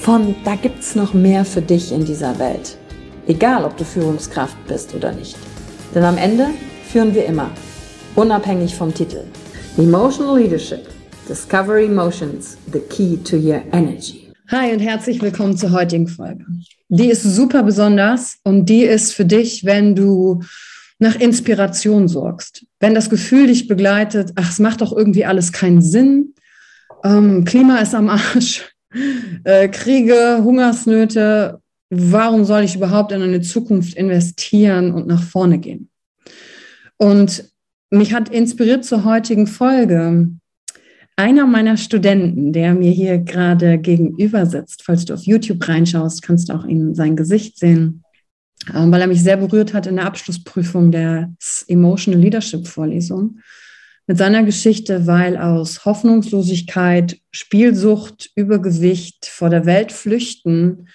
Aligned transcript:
von 0.00 0.34
da 0.44 0.54
gibt's 0.54 0.94
noch 0.94 1.12
mehr 1.12 1.44
für 1.44 1.60
dich 1.60 1.92
in 1.92 2.04
dieser 2.04 2.38
Welt. 2.38 2.76
Egal, 3.26 3.64
ob 3.64 3.76
du 3.76 3.84
Führungskraft 3.84 4.56
bist 4.66 4.94
oder 4.94 5.12
nicht. 5.12 5.36
Denn 5.94 6.04
am 6.04 6.16
Ende 6.16 6.46
führen 6.90 7.14
wir 7.14 7.26
immer, 7.26 7.50
unabhängig 8.14 8.74
vom 8.74 8.94
Titel. 8.94 9.24
Emotional 9.76 10.38
Leadership. 10.38 10.88
Discover 11.28 11.78
Emotions, 11.80 12.56
the 12.72 12.80
key 12.80 13.18
to 13.18 13.36
your 13.36 13.62
energy. 13.72 14.32
Hi 14.50 14.72
und 14.72 14.80
herzlich 14.80 15.20
willkommen 15.20 15.56
zur 15.58 15.72
heutigen 15.72 16.08
Folge. 16.08 16.46
Die 16.88 17.10
ist 17.10 17.22
super 17.22 17.62
besonders 17.62 18.38
und 18.44 18.66
die 18.66 18.84
ist 18.84 19.12
für 19.12 19.26
dich, 19.26 19.66
wenn 19.66 19.94
du 19.94 20.40
nach 20.98 21.16
Inspiration 21.16 22.08
sorgst. 22.08 22.64
Wenn 22.80 22.94
das 22.94 23.10
Gefühl 23.10 23.48
dich 23.48 23.68
begleitet, 23.68 24.32
ach, 24.36 24.50
es 24.50 24.58
macht 24.58 24.80
doch 24.80 24.92
irgendwie 24.92 25.26
alles 25.26 25.52
keinen 25.52 25.82
Sinn, 25.82 26.34
ähm, 27.04 27.44
Klima 27.44 27.78
ist 27.78 27.94
am 27.94 28.08
Arsch, 28.08 28.64
äh, 29.44 29.68
Kriege, 29.68 30.40
Hungersnöte, 30.42 31.60
warum 31.90 32.44
soll 32.44 32.62
ich 32.62 32.76
überhaupt 32.76 33.12
in 33.12 33.22
eine 33.22 33.40
Zukunft 33.40 33.94
investieren 33.94 34.92
und 34.92 35.06
nach 35.06 35.22
vorne 35.22 35.58
gehen? 35.58 35.90
Und 36.96 37.44
mich 37.90 38.12
hat 38.12 38.28
inspiriert 38.28 38.84
zur 38.84 39.04
heutigen 39.04 39.46
Folge 39.46 40.28
einer 41.16 41.46
meiner 41.46 41.76
Studenten, 41.76 42.52
der 42.52 42.74
mir 42.74 42.92
hier 42.92 43.18
gerade 43.18 43.78
gegenüber 43.78 44.46
sitzt. 44.46 44.84
Falls 44.84 45.04
du 45.04 45.14
auf 45.14 45.22
YouTube 45.22 45.66
reinschaust, 45.66 46.22
kannst 46.22 46.48
du 46.48 46.52
auch 46.52 46.64
in 46.64 46.94
sein 46.94 47.16
Gesicht 47.16 47.58
sehen, 47.58 48.04
ähm, 48.72 48.92
weil 48.92 49.00
er 49.00 49.06
mich 49.08 49.22
sehr 49.22 49.36
berührt 49.36 49.74
hat 49.74 49.86
in 49.86 49.96
der 49.96 50.06
Abschlussprüfung 50.06 50.92
der 50.92 51.32
Emotional 51.66 52.20
Leadership 52.20 52.68
Vorlesung 52.68 53.40
mit 54.08 54.16
seiner 54.16 54.42
Geschichte, 54.42 55.06
weil 55.06 55.36
aus 55.36 55.84
Hoffnungslosigkeit, 55.84 57.20
Spielsucht, 57.30 58.30
Übergewicht, 58.34 59.26
vor 59.26 59.50
der 59.50 59.66
Welt 59.66 59.92
flüchten, 59.92 60.88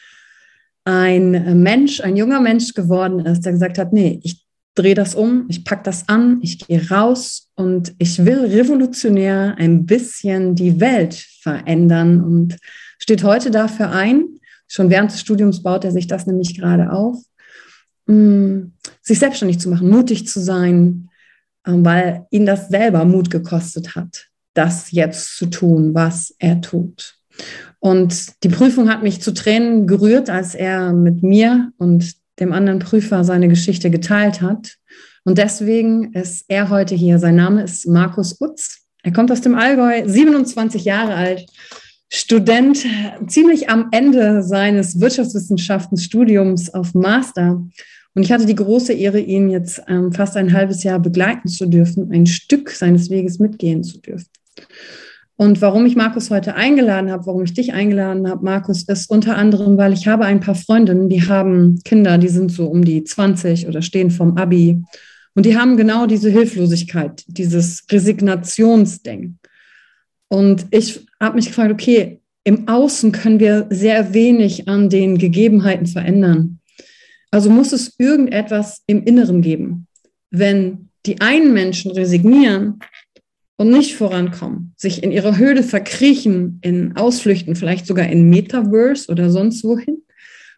ein 0.83 1.61
Mensch, 1.61 2.01
ein 2.01 2.17
junger 2.17 2.41
Mensch 2.41 2.73
geworden 2.73 3.19
ist, 3.19 3.41
der 3.45 3.53
gesagt 3.53 3.77
hat, 3.77 3.93
nee, 3.93 4.19
ich 4.23 4.43
drehe 4.73 4.95
das 4.95 5.13
um, 5.13 5.45
ich 5.47 5.63
packe 5.63 5.83
das 5.83 6.09
an, 6.09 6.39
ich 6.41 6.57
gehe 6.57 6.89
raus 6.89 7.51
und 7.53 7.93
ich 7.99 8.25
will 8.25 8.39
revolutionär 8.39 9.55
ein 9.59 9.85
bisschen 9.85 10.55
die 10.55 10.79
Welt 10.79 11.13
verändern 11.13 12.19
und 12.23 12.57
steht 12.97 13.23
heute 13.23 13.51
dafür 13.51 13.91
ein. 13.91 14.25
Schon 14.67 14.89
während 14.89 15.11
des 15.11 15.21
Studiums 15.21 15.61
baut 15.61 15.85
er 15.85 15.91
sich 15.91 16.07
das 16.07 16.25
nämlich 16.25 16.57
gerade 16.57 16.91
auf, 16.91 17.17
mm, 18.07 18.71
sich 19.03 19.19
selbstständig 19.19 19.59
zu 19.59 19.69
machen, 19.69 19.87
mutig 19.87 20.27
zu 20.27 20.39
sein, 20.41 21.09
weil 21.65 22.25
ihn 22.31 22.45
das 22.45 22.69
selber 22.69 23.05
Mut 23.05 23.29
gekostet 23.29 23.95
hat, 23.95 24.27
das 24.53 24.91
jetzt 24.91 25.37
zu 25.37 25.47
tun, 25.47 25.93
was 25.93 26.33
er 26.39 26.61
tut. 26.61 27.15
Und 27.79 28.43
die 28.43 28.49
Prüfung 28.49 28.89
hat 28.89 29.03
mich 29.03 29.21
zu 29.21 29.33
Tränen 29.33 29.87
gerührt, 29.87 30.29
als 30.29 30.55
er 30.55 30.93
mit 30.93 31.23
mir 31.23 31.71
und 31.77 32.13
dem 32.39 32.53
anderen 32.53 32.79
Prüfer 32.79 33.23
seine 33.23 33.47
Geschichte 33.47 33.89
geteilt 33.89 34.41
hat. 34.41 34.75
Und 35.23 35.37
deswegen 35.37 36.13
ist 36.13 36.45
er 36.47 36.69
heute 36.69 36.95
hier. 36.95 37.19
Sein 37.19 37.35
Name 37.35 37.63
ist 37.63 37.87
Markus 37.87 38.39
Utz. 38.39 38.79
Er 39.03 39.11
kommt 39.11 39.31
aus 39.31 39.41
dem 39.41 39.55
Allgäu, 39.55 40.03
27 40.05 40.85
Jahre 40.85 41.15
alt, 41.15 41.45
Student, 42.09 42.85
ziemlich 43.27 43.69
am 43.69 43.87
Ende 43.91 44.43
seines 44.43 44.99
Wirtschaftswissenschaftenstudiums 44.99 46.73
auf 46.73 46.93
Master 46.93 47.63
und 48.15 48.23
ich 48.23 48.31
hatte 48.31 48.45
die 48.45 48.55
große 48.55 48.93
Ehre, 48.93 49.19
ihn 49.19 49.49
jetzt 49.49 49.81
ähm, 49.87 50.11
fast 50.11 50.37
ein 50.37 50.53
halbes 50.53 50.83
Jahr 50.83 50.99
begleiten 50.99 51.47
zu 51.47 51.65
dürfen, 51.65 52.11
ein 52.11 52.25
Stück 52.27 52.69
seines 52.69 53.09
Weges 53.09 53.39
mitgehen 53.39 53.83
zu 53.83 53.99
dürfen. 53.99 54.27
Und 55.35 55.61
warum 55.61 55.85
ich 55.87 55.95
Markus 55.95 56.29
heute 56.29 56.55
eingeladen 56.55 57.11
habe, 57.11 57.25
warum 57.25 57.43
ich 57.43 57.53
dich 57.53 57.73
eingeladen 57.73 58.29
habe, 58.29 58.45
Markus, 58.45 58.83
ist 58.83 59.09
unter 59.09 59.35
anderem, 59.35 59.77
weil 59.77 59.93
ich 59.93 60.07
habe 60.07 60.25
ein 60.25 60.39
paar 60.39 60.53
Freundinnen, 60.53 61.09
die 61.09 61.27
haben 61.27 61.79
Kinder, 61.83 62.19
die 62.19 62.27
sind 62.27 62.51
so 62.51 62.67
um 62.67 62.85
die 62.85 63.03
20 63.03 63.67
oder 63.67 63.81
stehen 63.81 64.11
vom 64.11 64.37
Abi. 64.37 64.83
Und 65.33 65.47
die 65.47 65.57
haben 65.57 65.75
genau 65.75 66.05
diese 66.05 66.29
Hilflosigkeit, 66.29 67.23
dieses 67.27 67.83
Resignationsdenken. 67.91 69.39
Und 70.27 70.67
ich 70.69 71.05
habe 71.19 71.35
mich 71.35 71.47
gefragt, 71.47 71.71
okay, 71.71 72.19
im 72.43 72.67
Außen 72.67 73.11
können 73.11 73.39
wir 73.39 73.65
sehr 73.69 74.13
wenig 74.13 74.67
an 74.67 74.89
den 74.89 75.17
Gegebenheiten 75.17 75.87
verändern. 75.87 76.59
Also 77.33 77.49
muss 77.49 77.73
es 77.73 77.95
irgendetwas 77.97 78.83
im 78.85 79.03
Inneren 79.05 79.41
geben. 79.41 79.87
Wenn 80.29 80.89
die 81.07 81.19
einen 81.19 81.51
Menschen 81.51 81.89
resignieren 81.89 82.77
und 83.57 83.71
nicht 83.71 83.95
vorankommen, 83.95 84.75
sich 84.77 85.01
in 85.01 85.11
ihrer 85.11 85.35
Höhle 85.35 85.63
verkriechen, 85.63 86.59
in 86.61 86.95
Ausflüchten, 86.95 87.55
vielleicht 87.55 87.87
sogar 87.87 88.07
in 88.07 88.29
Metaverse 88.29 89.11
oder 89.11 89.31
sonst 89.31 89.63
wohin, 89.63 90.03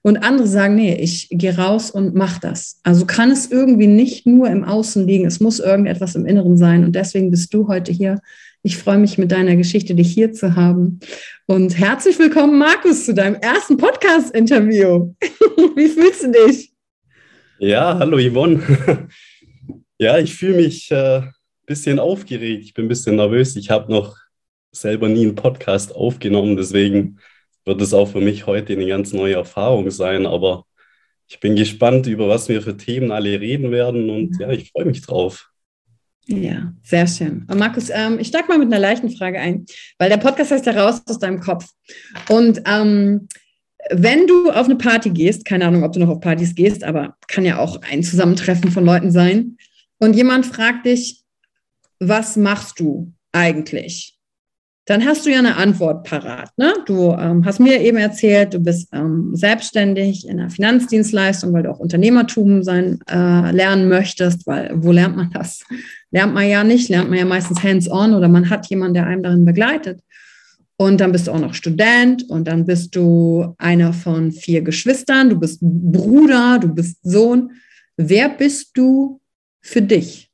und 0.01 0.17
andere 0.17 0.47
sagen, 0.47 0.75
nee, 0.75 0.93
ich 0.95 1.29
gehe 1.31 1.57
raus 1.57 1.89
und 1.89 2.13
mach 2.13 2.39
das. 2.39 2.79
Also 2.83 3.05
kann 3.05 3.31
es 3.31 3.49
irgendwie 3.49 3.87
nicht 3.87 4.27
nur 4.27 4.49
im 4.49 4.65
Außen 4.65 5.07
liegen, 5.07 5.25
es 5.25 5.39
muss 5.39 5.59
irgendetwas 5.61 6.13
im 6.13 6.25
Inneren 6.25 6.57
sein. 6.57 6.83
Und 6.83 6.93
deswegen 6.93 7.31
bist 7.31 7.53
du 7.53 7.69
heute 7.69 7.93
hier. 7.93 8.19
Ich 8.65 8.77
freue 8.77 8.97
mich 8.97 9.19
mit 9.19 9.31
deiner 9.31 9.55
Geschichte, 9.55 9.93
dich 9.93 10.11
hier 10.11 10.33
zu 10.33 10.55
haben. 10.55 10.99
Und 11.45 11.77
herzlich 11.77 12.17
willkommen, 12.17 12.57
Markus, 12.57 13.05
zu 13.05 13.13
deinem 13.13 13.35
ersten 13.35 13.77
Podcast-Interview. 13.77 15.13
Wie 15.75 15.87
fühlst 15.87 16.23
du 16.23 16.31
dich? 16.31 16.73
Ja, 17.59 17.99
hallo 17.99 18.17
Yvonne. 18.17 19.07
ja, 19.99 20.17
ich 20.17 20.33
fühle 20.33 20.63
mich 20.63 20.91
ein 20.91 20.97
äh, 20.97 21.27
bisschen 21.67 21.99
aufgeregt. 21.99 22.63
Ich 22.63 22.73
bin 22.73 22.85
ein 22.85 22.87
bisschen 22.87 23.17
nervös. 23.17 23.55
Ich 23.55 23.69
habe 23.69 23.91
noch 23.91 24.17
selber 24.71 25.09
nie 25.09 25.27
einen 25.27 25.35
Podcast 25.35 25.95
aufgenommen. 25.95 26.57
Deswegen 26.57 27.19
wird 27.65 27.79
es 27.83 27.93
auch 27.93 28.07
für 28.07 28.19
mich 28.19 28.47
heute 28.47 28.73
eine 28.73 28.87
ganz 28.87 29.13
neue 29.13 29.35
Erfahrung 29.35 29.91
sein. 29.91 30.25
Aber 30.25 30.65
ich 31.27 31.39
bin 31.39 31.55
gespannt, 31.55 32.07
über 32.07 32.27
was 32.29 32.49
wir 32.49 32.63
für 32.63 32.75
Themen 32.75 33.11
alle 33.11 33.39
reden 33.39 33.69
werden. 33.69 34.09
Und 34.09 34.39
ja, 34.39 34.49
ich 34.49 34.71
freue 34.71 34.85
mich 34.85 35.03
drauf. 35.03 35.51
Ja, 36.27 36.73
sehr 36.83 37.05
schön. 37.05 37.45
Und 37.47 37.59
Markus, 37.59 37.89
ähm, 37.91 38.17
ich 38.19 38.27
steige 38.27 38.47
mal 38.47 38.57
mit 38.57 38.67
einer 38.67 38.79
leichten 38.79 39.11
Frage 39.11 39.39
ein, 39.39 39.65
weil 39.99 40.09
der 40.09 40.17
Podcast 40.17 40.51
heißt 40.51 40.65
ja 40.65 40.71
raus 40.73 41.01
aus 41.07 41.19
deinem 41.19 41.39
Kopf. 41.39 41.67
Und 42.29 42.61
ähm, 42.65 43.27
wenn 43.91 44.25
du 44.25 44.49
auf 44.49 44.65
eine 44.65 44.75
Party 44.75 45.11
gehst, 45.11 45.45
keine 45.45 45.67
Ahnung, 45.67 45.83
ob 45.83 45.93
du 45.93 45.99
noch 45.99 46.09
auf 46.09 46.19
Partys 46.19 46.55
gehst, 46.55 46.83
aber 46.83 47.15
kann 47.27 47.45
ja 47.45 47.59
auch 47.59 47.81
ein 47.83 48.01
Zusammentreffen 48.01 48.71
von 48.71 48.85
Leuten 48.85 49.11
sein, 49.11 49.57
und 49.97 50.15
jemand 50.15 50.45
fragt 50.45 50.85
dich, 50.85 51.23
was 51.99 52.35
machst 52.35 52.79
du 52.79 53.13
eigentlich? 53.31 54.15
dann 54.85 55.03
hast 55.03 55.25
du 55.25 55.31
ja 55.31 55.39
eine 55.39 55.55
Antwort 55.55 56.07
parat. 56.07 56.51
Ne? 56.57 56.73
Du 56.85 57.11
ähm, 57.11 57.43
hast 57.43 57.59
mir 57.59 57.81
eben 57.81 57.97
erzählt, 57.97 58.53
du 58.53 58.59
bist 58.59 58.89
ähm, 58.93 59.31
selbstständig 59.33 60.27
in 60.27 60.37
der 60.37 60.51
Finanzdienstleistung, 60.51 61.53
weil 61.53 61.63
du 61.63 61.71
auch 61.71 61.79
Unternehmertum 61.79 62.61
sein 62.61 62.99
äh, 63.09 63.51
lernen 63.51 63.89
möchtest, 63.89 64.45
weil 64.45 64.71
wo 64.75 64.91
lernt 64.91 65.17
man 65.17 65.31
das? 65.31 65.63
Lernt 66.15 66.33
man 66.33 66.47
ja 66.47 66.63
nicht, 66.63 66.87
lernt 66.87 67.09
man 67.09 67.19
ja 67.19 67.25
meistens 67.25 67.61
hands-on 67.61 68.13
oder 68.13 68.29
man 68.29 68.49
hat 68.49 68.69
jemanden, 68.69 68.93
der 68.93 69.05
einem 69.05 69.21
darin 69.21 69.43
begleitet. 69.43 70.01
Und 70.77 71.01
dann 71.01 71.11
bist 71.11 71.27
du 71.27 71.31
auch 71.31 71.41
noch 71.41 71.53
Student 71.53 72.29
und 72.29 72.47
dann 72.47 72.65
bist 72.65 72.95
du 72.95 73.53
einer 73.57 73.91
von 73.91 74.31
vier 74.31 74.61
Geschwistern, 74.61 75.29
du 75.29 75.37
bist 75.37 75.59
Bruder, 75.61 76.57
du 76.61 76.73
bist 76.73 76.99
Sohn. 77.03 77.51
Wer 77.97 78.29
bist 78.29 78.77
du 78.77 79.19
für 79.59 79.81
dich, 79.81 80.31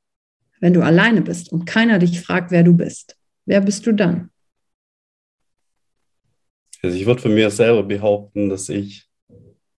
wenn 0.59 0.75
du 0.75 0.83
alleine 0.83 1.23
bist 1.23 1.51
und 1.51 1.65
keiner 1.65 1.97
dich 1.97 2.21
fragt, 2.21 2.51
wer 2.51 2.61
du 2.61 2.73
bist? 2.73 3.17
Wer 3.47 3.61
bist 3.61 3.83
du 3.87 3.91
dann? 3.91 4.29
Also 6.83 6.95
ich 6.95 7.07
würde 7.07 7.23
von 7.23 7.33
mir 7.33 7.49
selber 7.49 7.81
behaupten, 7.81 8.49
dass 8.49 8.69
ich 8.69 9.07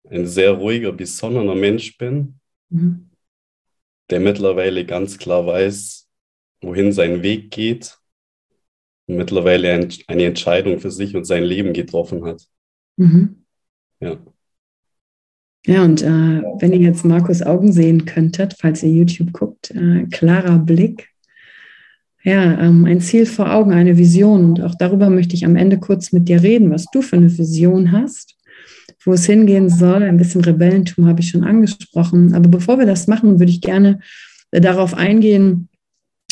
ein 0.09 0.25
sehr 0.25 0.49
ruhiger, 0.49 0.93
besonnener 0.93 1.53
Mensch 1.53 1.95
bin, 1.99 2.39
mhm. 2.71 3.10
Der 4.11 4.19
mittlerweile 4.19 4.85
ganz 4.85 5.17
klar 5.17 5.45
weiß, 5.47 6.07
wohin 6.61 6.91
sein 6.91 7.23
Weg 7.23 7.51
geht 7.51 7.97
und 9.07 9.15
mittlerweile 9.17 9.89
eine 10.07 10.23
Entscheidung 10.23 10.79
für 10.79 10.91
sich 10.91 11.15
und 11.15 11.25
sein 11.25 11.43
Leben 11.43 11.73
getroffen 11.73 12.25
hat. 12.25 12.45
Mhm. 12.97 13.43
Ja. 13.99 14.17
Ja, 15.67 15.83
und 15.83 16.01
äh, 16.01 16.07
wenn 16.59 16.73
ihr 16.73 16.79
jetzt 16.79 17.05
Markus 17.05 17.43
Augen 17.43 17.71
sehen 17.71 18.05
könntet, 18.05 18.55
falls 18.59 18.81
ihr 18.81 18.89
YouTube 18.89 19.31
guckt, 19.31 19.69
äh, 19.71 20.07
klarer 20.09 20.57
Blick, 20.57 21.09
ja, 22.23 22.59
ähm, 22.59 22.85
ein 22.85 22.99
Ziel 22.99 23.25
vor 23.25 23.51
Augen, 23.53 23.71
eine 23.71 23.97
Vision. 23.97 24.45
Und 24.45 24.61
auch 24.61 24.75
darüber 24.75 25.09
möchte 25.09 25.35
ich 25.35 25.45
am 25.45 25.55
Ende 25.55 25.79
kurz 25.79 26.11
mit 26.11 26.29
dir 26.29 26.41
reden, 26.41 26.71
was 26.71 26.85
du 26.91 27.01
für 27.01 27.17
eine 27.17 27.35
Vision 27.35 27.91
hast, 27.91 28.37
wo 29.03 29.13
es 29.13 29.25
hingehen 29.25 29.69
soll. 29.69 30.03
Ein 30.03 30.17
bisschen 30.17 30.41
Rebellentum 30.41 31.07
habe 31.07 31.21
ich 31.21 31.29
schon 31.29 31.43
angesprochen. 31.43 32.33
Aber 32.33 32.49
bevor 32.49 32.79
wir 32.79 32.85
das 32.85 33.07
machen, 33.07 33.39
würde 33.39 33.51
ich 33.51 33.61
gerne 33.61 33.99
äh, 34.51 34.61
darauf 34.61 34.93
eingehen, 34.93 35.69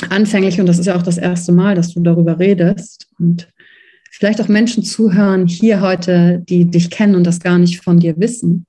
anfänglich, 0.09 0.59
und 0.59 0.67
das 0.67 0.79
ist 0.79 0.85
ja 0.85 0.95
auch 0.95 1.03
das 1.03 1.17
erste 1.17 1.51
Mal, 1.51 1.75
dass 1.75 1.93
du 1.93 2.01
darüber 2.01 2.39
redest 2.39 3.07
und 3.19 3.49
vielleicht 4.11 4.41
auch 4.41 4.47
Menschen 4.47 4.83
zuhören 4.83 5.47
hier 5.47 5.81
heute, 5.81 6.43
die 6.47 6.65
dich 6.65 6.89
kennen 6.89 7.15
und 7.15 7.25
das 7.25 7.39
gar 7.39 7.57
nicht 7.57 7.81
von 7.81 7.99
dir 7.99 8.17
wissen. 8.17 8.65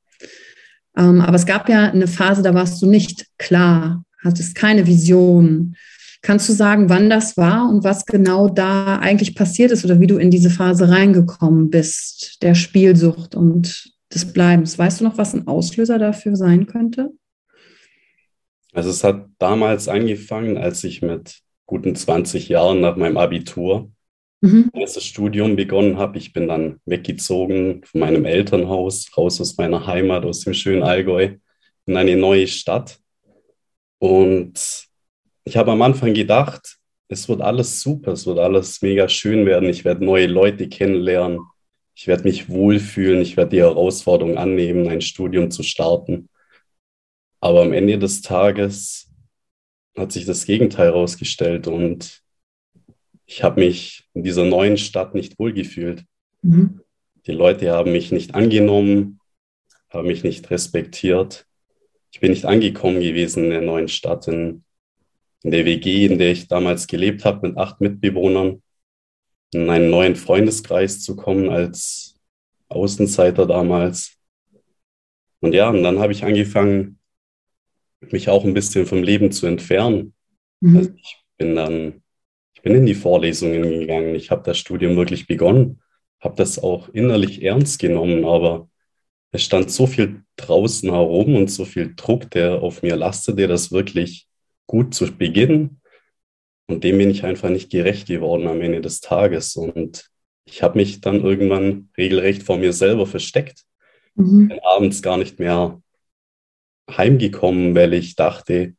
Ähm, 0.96 1.20
aber 1.20 1.36
es 1.36 1.46
gab 1.46 1.68
ja 1.68 1.90
eine 1.90 2.08
Phase, 2.08 2.42
da 2.42 2.54
warst 2.54 2.82
du 2.82 2.86
nicht 2.86 3.26
klar, 3.38 4.04
hattest 4.22 4.54
keine 4.54 4.86
Vision, 4.86 5.76
Kannst 6.22 6.48
du 6.48 6.52
sagen, 6.52 6.90
wann 6.90 7.08
das 7.08 7.36
war 7.36 7.68
und 7.68 7.82
was 7.82 8.04
genau 8.04 8.48
da 8.48 8.98
eigentlich 8.98 9.34
passiert 9.34 9.70
ist 9.70 9.84
oder 9.84 10.00
wie 10.00 10.06
du 10.06 10.18
in 10.18 10.30
diese 10.30 10.50
Phase 10.50 10.90
reingekommen 10.90 11.70
bist, 11.70 12.42
der 12.42 12.54
Spielsucht 12.54 13.34
und 13.34 13.94
des 14.12 14.30
Bleibens? 14.32 14.78
Weißt 14.78 15.00
du 15.00 15.04
noch, 15.04 15.16
was 15.16 15.34
ein 15.34 15.46
Auslöser 15.46 15.98
dafür 15.98 16.36
sein 16.36 16.66
könnte? 16.66 17.10
Also 18.72 18.90
es 18.90 19.02
hat 19.02 19.26
damals 19.38 19.88
angefangen, 19.88 20.58
als 20.58 20.84
ich 20.84 21.00
mit 21.02 21.40
guten 21.66 21.96
20 21.96 22.48
Jahren 22.48 22.80
nach 22.80 22.96
meinem 22.96 23.16
Abitur 23.16 23.90
mhm. 24.40 24.70
das 24.74 25.02
Studium 25.02 25.56
begonnen 25.56 25.96
habe. 25.96 26.18
Ich 26.18 26.32
bin 26.32 26.48
dann 26.48 26.80
weggezogen 26.84 27.82
von 27.84 28.00
meinem 28.00 28.24
Elternhaus, 28.24 29.10
raus 29.16 29.40
aus 29.40 29.56
meiner 29.56 29.86
Heimat, 29.86 30.24
aus 30.24 30.40
dem 30.40 30.54
schönen 30.54 30.82
Allgäu, 30.82 31.36
in 31.86 31.96
eine 31.96 32.16
neue 32.16 32.46
Stadt. 32.46 32.98
Und 33.98 34.89
ich 35.44 35.56
habe 35.56 35.72
am 35.72 35.82
Anfang 35.82 36.14
gedacht, 36.14 36.78
es 37.08 37.28
wird 37.28 37.40
alles 37.40 37.80
super, 37.80 38.12
es 38.12 38.26
wird 38.26 38.38
alles 38.38 38.82
mega 38.82 39.08
schön 39.08 39.44
werden. 39.44 39.68
Ich 39.68 39.84
werde 39.84 40.04
neue 40.04 40.26
Leute 40.26 40.68
kennenlernen. 40.68 41.40
Ich 41.94 42.06
werde 42.06 42.22
mich 42.22 42.48
wohlfühlen. 42.48 43.20
Ich 43.20 43.36
werde 43.36 43.50
die 43.50 43.60
Herausforderung 43.60 44.38
annehmen, 44.38 44.88
ein 44.88 45.00
Studium 45.00 45.50
zu 45.50 45.62
starten. 45.62 46.28
Aber 47.40 47.62
am 47.62 47.72
Ende 47.72 47.98
des 47.98 48.22
Tages 48.22 49.10
hat 49.96 50.12
sich 50.12 50.24
das 50.24 50.44
Gegenteil 50.44 50.86
herausgestellt 50.86 51.66
und 51.66 52.22
ich 53.26 53.42
habe 53.42 53.60
mich 53.60 54.08
in 54.14 54.22
dieser 54.22 54.44
neuen 54.44 54.76
Stadt 54.76 55.14
nicht 55.14 55.38
wohlgefühlt. 55.38 56.04
Mhm. 56.42 56.80
Die 57.26 57.32
Leute 57.32 57.70
haben 57.70 57.92
mich 57.92 58.12
nicht 58.12 58.34
angenommen, 58.34 59.20
haben 59.88 60.06
mich 60.06 60.22
nicht 60.22 60.50
respektiert. 60.50 61.46
Ich 62.12 62.20
bin 62.20 62.30
nicht 62.30 62.44
angekommen 62.44 63.00
gewesen 63.00 63.44
in 63.44 63.50
der 63.50 63.60
neuen 63.60 63.88
Stadt, 63.88 64.26
in 64.28 64.64
in 65.42 65.50
der 65.50 65.64
WG, 65.64 66.06
in 66.06 66.18
der 66.18 66.32
ich 66.32 66.48
damals 66.48 66.86
gelebt 66.86 67.24
habe, 67.24 67.48
mit 67.48 67.56
acht 67.56 67.80
Mitbewohnern, 67.80 68.62
in 69.52 69.68
einen 69.68 69.90
neuen 69.90 70.16
Freundeskreis 70.16 71.00
zu 71.00 71.16
kommen 71.16 71.48
als 71.48 72.20
Außenseiter 72.68 73.46
damals. 73.46 74.16
Und 75.40 75.54
ja, 75.54 75.70
und 75.70 75.82
dann 75.82 75.98
habe 75.98 76.12
ich 76.12 76.24
angefangen, 76.24 76.98
mich 78.00 78.28
auch 78.28 78.44
ein 78.44 78.54
bisschen 78.54 78.86
vom 78.86 79.02
Leben 79.02 79.32
zu 79.32 79.46
entfernen. 79.46 80.14
Mhm. 80.60 80.76
Also 80.76 80.90
ich 80.96 81.16
bin 81.36 81.54
dann, 81.54 82.02
ich 82.54 82.62
bin 82.62 82.74
in 82.74 82.86
die 82.86 82.94
Vorlesungen 82.94 83.62
gegangen. 83.62 84.14
Ich 84.14 84.30
habe 84.30 84.42
das 84.44 84.58
Studium 84.58 84.96
wirklich 84.96 85.26
begonnen, 85.26 85.82
habe 86.20 86.36
das 86.36 86.58
auch 86.58 86.88
innerlich 86.90 87.42
ernst 87.42 87.78
genommen, 87.78 88.24
aber 88.24 88.68
es 89.32 89.42
stand 89.42 89.70
so 89.70 89.86
viel 89.86 90.22
draußen 90.36 90.90
herum 90.90 91.36
und 91.36 91.50
so 91.50 91.64
viel 91.64 91.94
Druck, 91.94 92.30
der 92.30 92.62
auf 92.62 92.82
mir 92.82 92.96
lastete, 92.96 93.46
das 93.48 93.72
wirklich 93.72 94.29
gut 94.70 94.94
zu 94.94 95.10
beginnen. 95.10 95.80
Und 96.68 96.84
dem 96.84 96.98
bin 96.98 97.10
ich 97.10 97.24
einfach 97.24 97.50
nicht 97.50 97.72
gerecht 97.72 98.06
geworden 98.06 98.46
am 98.46 98.60
Ende 98.60 98.80
des 98.80 99.00
Tages. 99.00 99.56
Und 99.56 100.08
ich 100.44 100.62
habe 100.62 100.78
mich 100.78 101.00
dann 101.00 101.24
irgendwann 101.24 101.88
regelrecht 101.98 102.44
vor 102.44 102.56
mir 102.56 102.72
selber 102.72 103.04
versteckt. 103.04 103.64
Mhm. 104.14 104.46
Bin 104.46 104.60
abends 104.62 105.02
gar 105.02 105.18
nicht 105.18 105.40
mehr 105.40 105.82
heimgekommen, 106.88 107.74
weil 107.74 107.94
ich 107.94 108.14
dachte, 108.14 108.74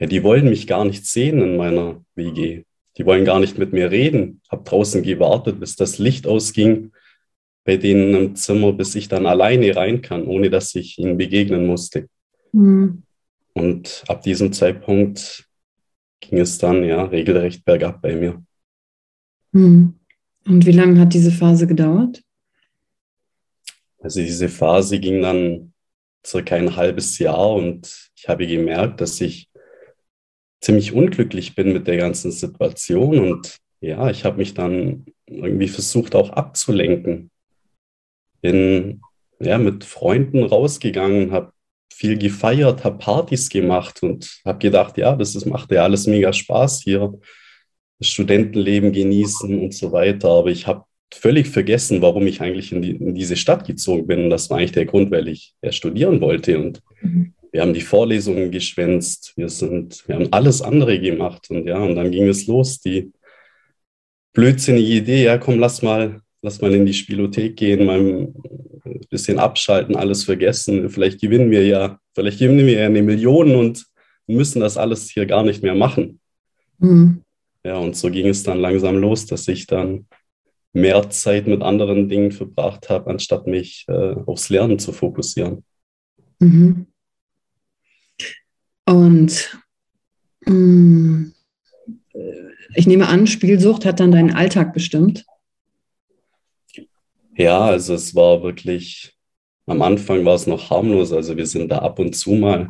ja, 0.00 0.08
die 0.08 0.24
wollen 0.24 0.48
mich 0.48 0.66
gar 0.66 0.84
nicht 0.84 1.06
sehen 1.06 1.40
in 1.40 1.56
meiner 1.56 2.04
WG. 2.16 2.64
Die 2.96 3.06
wollen 3.06 3.24
gar 3.24 3.38
nicht 3.38 3.56
mit 3.58 3.72
mir 3.72 3.92
reden. 3.92 4.40
Habe 4.50 4.64
draußen 4.64 5.04
gewartet, 5.04 5.60
bis 5.60 5.76
das 5.76 5.98
Licht 5.98 6.26
ausging 6.26 6.90
bei 7.64 7.76
denen 7.76 8.12
im 8.16 8.34
Zimmer, 8.34 8.72
bis 8.72 8.96
ich 8.96 9.06
dann 9.06 9.26
alleine 9.26 9.76
rein 9.76 10.02
kann, 10.02 10.26
ohne 10.26 10.50
dass 10.50 10.74
ich 10.74 10.98
ihnen 10.98 11.16
begegnen 11.16 11.64
musste. 11.68 12.08
Mhm. 12.50 13.04
Und 13.54 14.04
ab 14.08 14.22
diesem 14.22 14.52
Zeitpunkt 14.52 15.48
ging 16.20 16.38
es 16.38 16.58
dann 16.58 16.84
ja 16.84 17.04
regelrecht 17.04 17.64
bergab 17.64 18.00
bei 18.00 18.14
mir. 18.14 18.42
Hm. 19.52 19.98
Und 20.46 20.66
wie 20.66 20.72
lange 20.72 20.98
hat 21.00 21.14
diese 21.14 21.30
Phase 21.30 21.66
gedauert? 21.66 22.22
Also 24.00 24.20
diese 24.20 24.48
Phase 24.48 24.98
ging 24.98 25.22
dann 25.22 25.72
circa 26.26 26.56
ein 26.56 26.76
halbes 26.76 27.18
Jahr 27.18 27.52
und 27.52 28.10
ich 28.16 28.28
habe 28.28 28.46
gemerkt, 28.46 29.00
dass 29.00 29.20
ich 29.20 29.48
ziemlich 30.60 30.92
unglücklich 30.92 31.54
bin 31.54 31.72
mit 31.72 31.86
der 31.86 31.96
ganzen 31.96 32.32
Situation 32.32 33.18
und 33.18 33.58
ja, 33.80 34.10
ich 34.10 34.24
habe 34.24 34.38
mich 34.38 34.54
dann 34.54 35.06
irgendwie 35.26 35.68
versucht 35.68 36.14
auch 36.14 36.30
abzulenken. 36.30 37.30
Bin 38.40 39.00
ja 39.40 39.58
mit 39.58 39.82
Freunden 39.82 40.44
rausgegangen, 40.44 41.32
habe 41.32 41.52
viel 41.92 42.18
gefeiert, 42.18 42.84
habe 42.84 42.98
Partys 42.98 43.48
gemacht 43.48 44.02
und 44.02 44.40
habe 44.44 44.58
gedacht, 44.58 44.98
ja, 44.98 45.14
das 45.14 45.34
ist, 45.34 45.46
macht 45.46 45.70
ja 45.70 45.84
alles 45.84 46.06
mega 46.06 46.32
Spaß 46.32 46.82
hier, 46.82 47.12
das 47.98 48.08
Studentenleben 48.08 48.92
genießen 48.92 49.60
und 49.60 49.74
so 49.74 49.92
weiter. 49.92 50.28
Aber 50.28 50.50
ich 50.50 50.66
habe 50.66 50.84
völlig 51.12 51.48
vergessen, 51.48 52.02
warum 52.02 52.26
ich 52.26 52.40
eigentlich 52.40 52.72
in, 52.72 52.82
die, 52.82 52.92
in, 52.92 53.14
diese 53.14 53.36
Stadt 53.36 53.66
gezogen 53.66 54.06
bin. 54.06 54.24
Und 54.24 54.30
das 54.30 54.50
war 54.50 54.58
eigentlich 54.58 54.72
der 54.72 54.86
Grund, 54.86 55.10
weil 55.10 55.28
ich 55.28 55.54
ja 55.62 55.72
studieren 55.72 56.20
wollte. 56.20 56.58
Und 56.58 56.80
mhm. 57.00 57.34
wir 57.52 57.60
haben 57.60 57.74
die 57.74 57.80
Vorlesungen 57.80 58.50
geschwänzt, 58.50 59.34
wir 59.36 59.48
sind, 59.48 60.06
wir 60.08 60.16
haben 60.16 60.32
alles 60.32 60.62
andere 60.62 60.98
gemacht. 60.98 61.50
Und 61.50 61.66
ja, 61.66 61.78
und 61.78 61.94
dann 61.94 62.10
ging 62.10 62.28
es 62.28 62.46
los, 62.46 62.80
die 62.80 63.12
blödsinnige 64.32 64.94
Idee, 64.94 65.24
ja, 65.24 65.38
komm, 65.38 65.58
lass 65.58 65.82
mal, 65.82 66.20
lass 66.40 66.60
mal 66.60 66.74
in 66.74 66.86
die 66.86 66.94
Spielothek 66.94 67.56
gehen, 67.56 67.84
mal 67.84 68.28
ein 68.84 69.00
bisschen 69.10 69.38
abschalten, 69.38 69.96
alles 69.96 70.24
vergessen. 70.24 70.88
Vielleicht 70.90 71.20
gewinnen 71.20 71.50
wir 71.50 71.66
ja, 71.66 71.98
vielleicht 72.14 72.38
gewinnen 72.38 72.66
wir 72.66 72.80
ja 72.80 72.86
eine 72.86 73.02
Million 73.02 73.54
und 73.54 73.84
müssen 74.26 74.60
das 74.60 74.76
alles 74.76 75.10
hier 75.10 75.26
gar 75.26 75.42
nicht 75.42 75.62
mehr 75.62 75.74
machen. 75.74 76.20
Mhm. 76.78 77.22
Ja, 77.64 77.76
und 77.76 77.96
so 77.96 78.10
ging 78.10 78.28
es 78.28 78.42
dann 78.42 78.58
langsam 78.58 78.96
los, 78.96 79.26
dass 79.26 79.46
ich 79.48 79.66
dann 79.66 80.06
mehr 80.72 81.10
Zeit 81.10 81.46
mit 81.46 81.62
anderen 81.62 82.08
Dingen 82.08 82.32
verbracht 82.32 82.88
habe, 82.88 83.10
anstatt 83.10 83.46
mich 83.46 83.84
äh, 83.88 84.14
aufs 84.26 84.48
Lernen 84.48 84.78
zu 84.78 84.92
fokussieren. 84.92 85.64
Mhm. 86.40 86.86
Und 88.86 89.60
mh, 90.44 90.52
mm, 90.54 91.34
ich 92.74 92.86
nehme 92.86 93.08
an, 93.08 93.26
Spielsucht 93.26 93.84
hat 93.84 94.00
dann 94.00 94.12
deinen 94.12 94.32
Alltag 94.32 94.72
bestimmt. 94.72 95.24
Ja, 97.36 97.60
also 97.60 97.94
es 97.94 98.14
war 98.14 98.42
wirklich, 98.42 99.14
am 99.66 99.82
Anfang 99.82 100.24
war 100.24 100.34
es 100.34 100.46
noch 100.46 100.70
harmlos. 100.70 101.12
Also 101.12 101.36
wir 101.36 101.46
sind 101.46 101.70
da 101.70 101.78
ab 101.78 101.98
und 101.98 102.14
zu 102.14 102.32
mal 102.32 102.68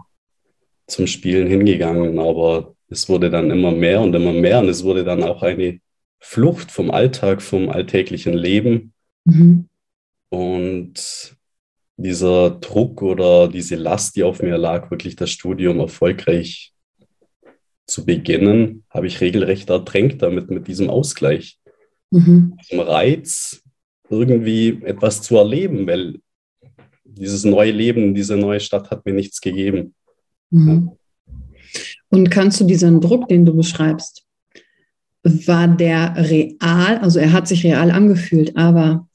zum 0.87 1.07
Spielen 1.07 1.49
hingegangen, 1.49 2.19
aber 2.19 2.75
es 2.89 3.09
wurde 3.09 3.31
dann 3.31 3.51
immer 3.51 3.73
mehr 3.73 4.01
und 4.01 4.15
immer 4.15 4.33
mehr 4.33 4.61
und 4.61 4.69
es 4.69 4.85
wurde 4.85 5.05
dann 5.05 5.23
auch 5.23 5.43
eine 5.43 5.81
Flucht 6.21 6.71
vom 6.71 6.91
Alltag, 6.91 7.43
vom 7.43 7.69
alltäglichen 7.69 8.35
Leben. 8.35 8.93
Mhm. 9.25 9.69
Und 10.29 11.37
dieser 11.97 12.51
Druck 12.51 13.03
oder 13.03 13.49
diese 13.49 13.77
Last, 13.77 14.17
die 14.17 14.23
auf 14.23 14.43
mir 14.43 14.57
lag, 14.57 14.91
wirklich 14.91 15.17
das 15.17 15.31
Studium 15.31 15.81
erfolgreich 15.81 16.73
zu 17.87 18.07
beginnen, 18.07 18.85
habe 18.91 19.07
ich 19.07 19.21
regelrecht 19.21 19.71
ertränkt 19.71 20.23
damit, 20.23 20.51
mit 20.51 20.69
diesem 20.69 20.89
Ausgleich, 20.89 21.59
mhm. 22.11 22.57
diesem 22.61 22.81
Reiz, 22.81 23.62
irgendwie 24.13 24.81
etwas 24.85 25.23
zu 25.23 25.37
erleben, 25.37 25.87
weil 25.87 26.19
dieses 27.05 27.45
neue 27.45 27.73
Leben, 27.73 28.15
diese 28.15 28.37
neue 28.37 28.61
Stadt 28.61 28.91
hat 28.91 29.05
mir 29.05 29.13
nichts 29.13 29.41
gegeben. 29.41 29.95
Mhm. 30.51 30.93
Und 32.11 32.31
kannst 32.31 32.61
du 32.61 32.65
diesen 32.65 33.01
Druck, 33.01 33.29
den 33.29 33.47
du 33.47 33.57
beschreibst, 33.57 34.25
war 35.23 35.69
der 35.69 36.15
real, 36.17 36.99
also 36.99 37.19
er 37.19 37.33
hat 37.33 37.49
sich 37.49 37.65
real 37.65 37.91
angefühlt, 37.91 38.57
aber 38.57 39.09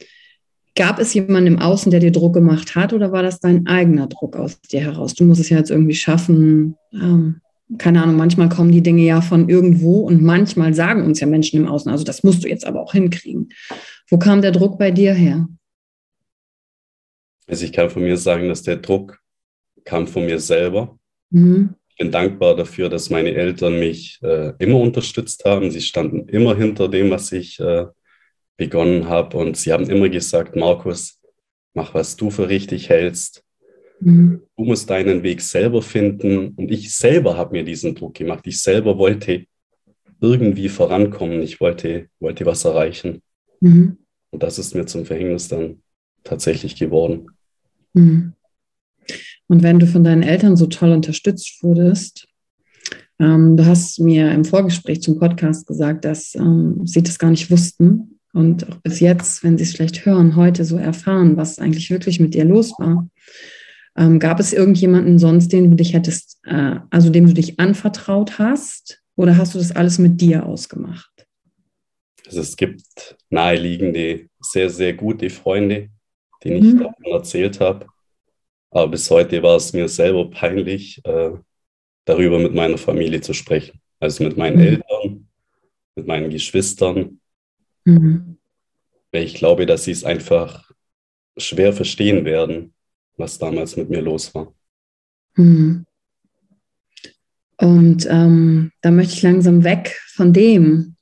gab 0.76 1.00
es 1.00 1.14
jemanden 1.14 1.56
im 1.56 1.60
Außen, 1.60 1.92
der 1.92 2.00
dir 2.00 2.12
Druck 2.12 2.34
gemacht 2.34 2.76
hat 2.76 2.94
oder 2.94 3.12
war 3.12 3.24
das 3.24 3.40
dein 3.40 3.68
eigener 3.68 4.08
Druck 4.08 4.36
aus 4.38 4.62
dir 4.62 4.82
heraus? 4.82 5.14
Du 5.16 5.26
musst 5.26 5.42
es 5.42 5.50
ja 5.50 5.58
jetzt 5.58 5.72
irgendwie 5.72 5.96
schaffen. 5.96 6.76
Ähm, 6.94 7.42
keine 7.78 8.02
Ahnung, 8.02 8.16
manchmal 8.16 8.48
kommen 8.48 8.72
die 8.72 8.84
Dinge 8.84 9.04
ja 9.04 9.20
von 9.20 9.50
irgendwo 9.50 10.02
und 10.02 10.22
manchmal 10.22 10.74
sagen 10.74 11.04
uns 11.04 11.20
ja 11.20 11.28
Menschen 11.28 11.60
im 11.60 11.68
Außen, 11.68 11.92
also 11.92 12.06
das 12.06 12.24
musst 12.24 12.44
du 12.44 12.48
jetzt 12.48 12.66
aber 12.66 12.82
auch 12.82 12.94
hinkriegen. 12.94 13.50
Wo 14.10 14.18
kam 14.18 14.42
der 14.42 14.52
Druck 14.52 14.78
bei 14.80 14.92
dir 14.92 15.14
her? 15.14 15.48
Also 17.48 17.66
ich 17.66 17.74
kann 17.74 17.90
von 17.90 18.04
mir 18.04 18.18
sagen, 18.18 18.50
dass 18.50 18.64
der 18.64 18.78
Druck 18.78 19.20
kam 19.84 20.08
von 20.08 20.26
mir 20.26 20.40
selber. 20.40 20.98
Mhm. 21.30 21.76
Ich 21.90 21.98
bin 21.98 22.12
dankbar 22.12 22.56
dafür, 22.56 22.90
dass 22.90 23.10
meine 23.10 23.34
Eltern 23.34 23.80
mich 23.80 24.20
äh, 24.22 24.54
immer 24.60 24.80
unterstützt 24.80 25.44
haben. 25.46 25.72
Sie 25.72 25.82
standen 25.82 26.28
immer 26.30 26.56
hinter 26.56 26.88
dem, 26.88 27.10
was 27.10 27.32
ich 27.32 27.60
äh, 27.60 27.88
begonnen 28.56 29.08
habe. 29.08 29.38
Und 29.38 29.58
sie 29.58 29.74
haben 29.74 29.90
immer 29.90 30.10
gesagt, 30.10 30.56
Markus, 30.56 31.20
mach, 31.74 31.94
was 31.94 32.16
du 32.16 32.30
für 32.30 32.50
richtig 32.50 32.90
hältst. 32.90 33.44
Mhm. 34.00 34.44
Du 34.56 34.64
musst 34.66 34.90
deinen 34.90 35.24
Weg 35.24 35.42
selber 35.42 35.82
finden. 35.82 36.50
Und 36.50 36.70
ich 36.72 36.94
selber 36.94 37.36
habe 37.36 37.54
mir 37.54 37.64
diesen 37.64 37.96
Druck 37.96 38.16
gemacht. 38.16 38.46
Ich 38.46 38.62
selber 38.62 38.98
wollte 38.98 39.46
irgendwie 40.22 40.70
vorankommen. 40.70 41.42
Ich 41.42 41.60
wollte, 41.60 42.10
wollte 42.20 42.46
was 42.46 42.66
erreichen. 42.66 43.22
Mhm. 43.60 43.98
Und 44.32 44.44
das 44.44 44.60
ist 44.60 44.76
mir 44.76 44.86
zum 44.86 45.06
Verhängnis 45.06 45.48
dann 45.48 45.82
tatsächlich 46.24 46.76
geworden. 46.76 47.28
Mhm. 47.94 48.34
Und 49.48 49.64
wenn 49.64 49.80
du 49.80 49.88
von 49.88 50.04
deinen 50.04 50.24
Eltern 50.24 50.58
so 50.58 50.68
toll 50.68 50.92
unterstützt 50.92 51.64
wurdest, 51.64 52.28
ähm, 53.20 53.58
du 53.58 53.66
hast 53.66 54.00
mir 54.00 54.32
im 54.32 54.46
Vorgespräch 54.46 55.02
zum 55.02 55.18
Podcast 55.18 55.66
gesagt, 55.66 56.06
dass 56.06 56.36
ähm, 56.36 56.82
sie 56.86 57.02
das 57.02 57.18
gar 57.18 57.32
nicht 57.32 57.50
wussten 57.50 58.20
und 58.34 58.70
auch 58.70 58.78
bis 58.78 59.00
jetzt, 59.00 59.44
wenn 59.44 59.58
sie 59.58 59.64
es 59.64 59.74
vielleicht 59.74 60.06
hören, 60.06 60.36
heute 60.36 60.66
so 60.66 60.78
erfahren, 60.78 61.38
was 61.38 61.60
eigentlich 61.60 61.90
wirklich 61.90 62.20
mit 62.20 62.34
dir 62.34 62.46
los 62.46 62.74
war. 62.78 63.10
Ähm, 63.96 64.20
gab 64.20 64.40
es 64.40 64.54
irgendjemanden 64.54 65.18
sonst, 65.18 65.52
den 65.52 65.72
du 65.72 65.76
dich 65.76 65.94
hättest, 65.94 66.40
äh, 66.44 66.76
also 66.92 67.10
dem 67.10 67.26
du 67.26 67.34
dich 67.34 67.60
anvertraut 67.60 68.38
hast, 68.38 69.02
oder 69.16 69.38
hast 69.38 69.56
du 69.56 69.58
das 69.58 69.72
alles 69.72 69.98
mit 69.98 70.22
dir 70.22 70.46
ausgemacht? 70.46 71.17
Also 72.28 72.42
es 72.42 72.56
gibt 72.56 72.84
naheliegende, 73.30 74.30
sehr, 74.40 74.70
sehr 74.70 74.94
gute 74.94 75.30
Freunde, 75.30 75.90
denen 76.44 76.58
ich 76.58 76.74
mhm. 76.74 76.80
davon 76.80 77.06
erzählt 77.12 77.60
habe. 77.60 77.88
Aber 78.70 78.90
bis 78.90 79.10
heute 79.10 79.42
war 79.42 79.56
es 79.56 79.74
mir 79.74 79.88
selber 79.88 80.30
peinlich, 80.30 81.02
äh, 81.06 81.32
darüber 82.06 82.38
mit 82.40 82.54
meiner 82.54 82.78
Familie 82.78 83.22
zu 83.22 83.34
sprechen. 83.34 83.82
Also 84.00 84.24
mit 84.24 84.38
meinen 84.38 84.58
mhm. 84.58 84.64
Eltern, 84.64 85.28
mit 85.96 86.06
meinen 86.08 86.30
Geschwistern. 86.30 87.20
Mhm. 87.86 88.38
Weil 89.12 89.24
ich 89.24 89.36
glaube, 89.36 89.66
dass 89.66 89.86
sie 89.86 89.92
es 89.92 90.04
einfach 90.04 90.70
schwer 91.38 91.72
verstehen 91.72 92.26
werden, 92.26 92.74
was 93.16 93.38
damals 93.38 93.78
mit 93.78 93.90
mir 93.90 94.02
los 94.02 94.36
war. 94.36 94.54
Mhm. 95.36 95.86
Und 97.60 98.06
ähm, 98.10 98.72
da 98.82 98.92
möchte 98.92 99.14
ich 99.14 99.22
langsam 99.24 99.64
weg 99.64 100.00
von 100.14 100.34
dem, 100.34 100.97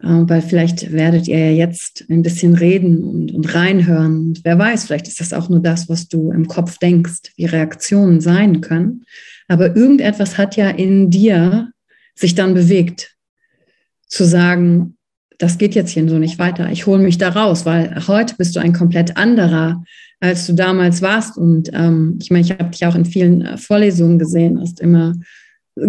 weil 0.00 0.42
vielleicht 0.42 0.92
werdet 0.92 1.26
ihr 1.26 1.38
ja 1.38 1.66
jetzt 1.66 2.04
ein 2.08 2.22
bisschen 2.22 2.54
reden 2.54 3.02
und, 3.02 3.32
und 3.32 3.54
reinhören. 3.54 4.28
Und 4.28 4.44
wer 4.44 4.58
weiß, 4.58 4.84
vielleicht 4.84 5.08
ist 5.08 5.20
das 5.20 5.32
auch 5.32 5.48
nur 5.48 5.60
das, 5.60 5.88
was 5.88 6.08
du 6.08 6.30
im 6.30 6.46
Kopf 6.46 6.78
denkst, 6.78 7.32
wie 7.36 7.46
Reaktionen 7.46 8.20
sein 8.20 8.60
können. 8.60 9.04
Aber 9.48 9.74
irgendetwas 9.74 10.38
hat 10.38 10.56
ja 10.56 10.70
in 10.70 11.10
dir 11.10 11.72
sich 12.14 12.34
dann 12.34 12.54
bewegt, 12.54 13.16
zu 14.06 14.24
sagen, 14.24 14.96
das 15.38 15.58
geht 15.58 15.74
jetzt 15.74 15.90
hier 15.90 16.08
so 16.08 16.18
nicht 16.18 16.38
weiter. 16.38 16.70
Ich 16.70 16.86
hole 16.86 17.02
mich 17.02 17.18
da 17.18 17.28
raus, 17.28 17.64
weil 17.64 18.06
heute 18.08 18.34
bist 18.36 18.56
du 18.56 18.60
ein 18.60 18.72
komplett 18.72 19.16
anderer, 19.16 19.84
als 20.20 20.46
du 20.46 20.52
damals 20.52 21.00
warst. 21.00 21.36
Und 21.36 21.70
ähm, 21.72 22.18
ich 22.20 22.30
meine, 22.30 22.44
ich 22.44 22.50
habe 22.50 22.70
dich 22.70 22.84
auch 22.86 22.96
in 22.96 23.04
vielen 23.04 23.42
äh, 23.42 23.56
Vorlesungen 23.56 24.18
gesehen, 24.18 24.60
hast 24.60 24.80
immer 24.80 25.14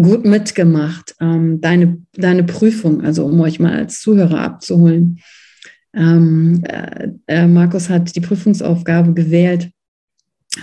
gut 0.02 0.26
mitgemacht. 0.26 1.16
Ähm, 1.20 1.62
deine, 1.62 1.98
deine 2.14 2.44
Prüfung, 2.44 3.02
also 3.02 3.26
um 3.26 3.40
euch 3.40 3.60
mal 3.60 3.74
als 3.74 4.02
Zuhörer 4.02 4.40
abzuholen. 4.42 5.20
Ähm, 5.94 6.64
äh, 6.64 7.10
äh, 7.28 7.48
Markus 7.48 7.90
hat 7.90 8.16
die 8.16 8.22
Prüfungsaufgabe 8.22 9.14
gewählt. 9.14 9.72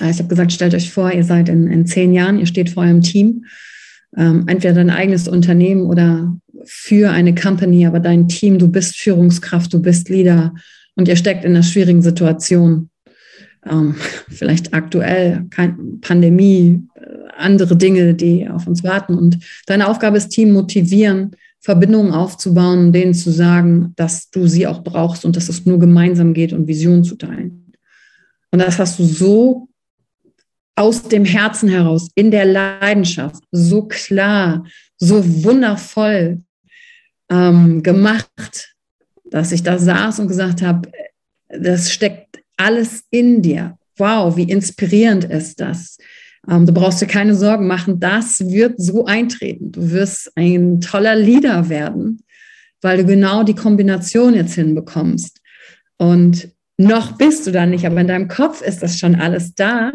Äh, 0.00 0.10
ich 0.10 0.18
habe 0.18 0.28
gesagt, 0.28 0.52
stellt 0.52 0.74
euch 0.74 0.90
vor, 0.90 1.12
ihr 1.12 1.24
seid 1.24 1.48
in, 1.48 1.66
in 1.66 1.86
zehn 1.86 2.12
Jahren, 2.12 2.38
ihr 2.38 2.46
steht 2.46 2.70
vor 2.70 2.84
eurem 2.84 3.02
Team, 3.02 3.44
ähm, 4.16 4.44
entweder 4.46 4.74
dein 4.74 4.90
eigenes 4.90 5.28
Unternehmen 5.28 5.82
oder 5.82 6.36
für 6.64 7.10
eine 7.10 7.34
Company, 7.34 7.86
aber 7.86 8.00
dein 8.00 8.28
Team, 8.28 8.58
du 8.58 8.68
bist 8.68 8.96
Führungskraft, 8.96 9.72
du 9.72 9.80
bist 9.80 10.08
Leader 10.08 10.54
und 10.94 11.08
ihr 11.08 11.16
steckt 11.16 11.44
in 11.44 11.52
einer 11.52 11.62
schwierigen 11.62 12.02
Situation. 12.02 12.90
Ähm, 13.68 13.96
vielleicht 14.28 14.74
aktuell, 14.74 15.46
kein, 15.50 16.00
Pandemie, 16.00 16.82
äh, 16.94 17.00
andere 17.36 17.76
Dinge, 17.76 18.14
die 18.14 18.48
auf 18.48 18.66
uns 18.66 18.84
warten. 18.84 19.14
Und 19.14 19.38
deine 19.66 19.88
Aufgabe 19.88 20.16
ist, 20.16 20.28
Team 20.28 20.52
motivieren, 20.52 21.32
Verbindungen 21.60 22.12
aufzubauen, 22.12 22.92
denen 22.92 23.14
zu 23.14 23.30
sagen, 23.30 23.92
dass 23.96 24.30
du 24.30 24.46
sie 24.46 24.66
auch 24.66 24.84
brauchst 24.84 25.24
und 25.24 25.36
dass 25.36 25.48
es 25.48 25.66
nur 25.66 25.78
gemeinsam 25.78 26.32
geht 26.32 26.52
und 26.52 26.68
Visionen 26.68 27.02
zu 27.02 27.16
teilen. 27.16 27.72
Und 28.52 28.60
das 28.60 28.78
hast 28.78 28.98
du 28.98 29.04
so 29.04 29.68
aus 30.76 31.02
dem 31.02 31.24
Herzen 31.24 31.68
heraus, 31.68 32.08
in 32.14 32.30
der 32.30 32.44
Leidenschaft, 32.44 33.42
so 33.50 33.82
klar, 33.88 34.64
so 34.98 35.24
wundervoll 35.42 36.42
ähm, 37.30 37.82
gemacht, 37.82 38.76
dass 39.24 39.52
ich 39.52 39.62
da 39.62 39.78
saß 39.78 40.20
und 40.20 40.28
gesagt 40.28 40.62
habe, 40.62 40.90
das 41.48 41.90
steckt 41.90 42.25
alles 42.56 43.04
in 43.10 43.42
dir. 43.42 43.78
Wow, 43.96 44.36
wie 44.36 44.50
inspirierend 44.50 45.24
ist 45.24 45.60
das. 45.60 45.98
Ähm, 46.48 46.66
du 46.66 46.72
brauchst 46.72 47.00
dir 47.00 47.06
keine 47.06 47.34
Sorgen 47.34 47.66
machen, 47.66 47.98
das 48.00 48.40
wird 48.40 48.80
so 48.80 49.06
eintreten. 49.06 49.72
Du 49.72 49.90
wirst 49.90 50.32
ein 50.36 50.80
toller 50.80 51.16
Leader 51.16 51.68
werden, 51.68 52.22
weil 52.82 52.98
du 52.98 53.04
genau 53.04 53.42
die 53.42 53.54
Kombination 53.54 54.34
jetzt 54.34 54.54
hinbekommst. 54.54 55.40
Und 55.98 56.50
noch 56.78 57.16
bist 57.16 57.46
du 57.46 57.52
da 57.52 57.66
nicht, 57.66 57.86
aber 57.86 58.00
in 58.00 58.08
deinem 58.08 58.28
Kopf 58.28 58.60
ist 58.60 58.82
das 58.82 58.98
schon 58.98 59.14
alles 59.14 59.54
da 59.54 59.92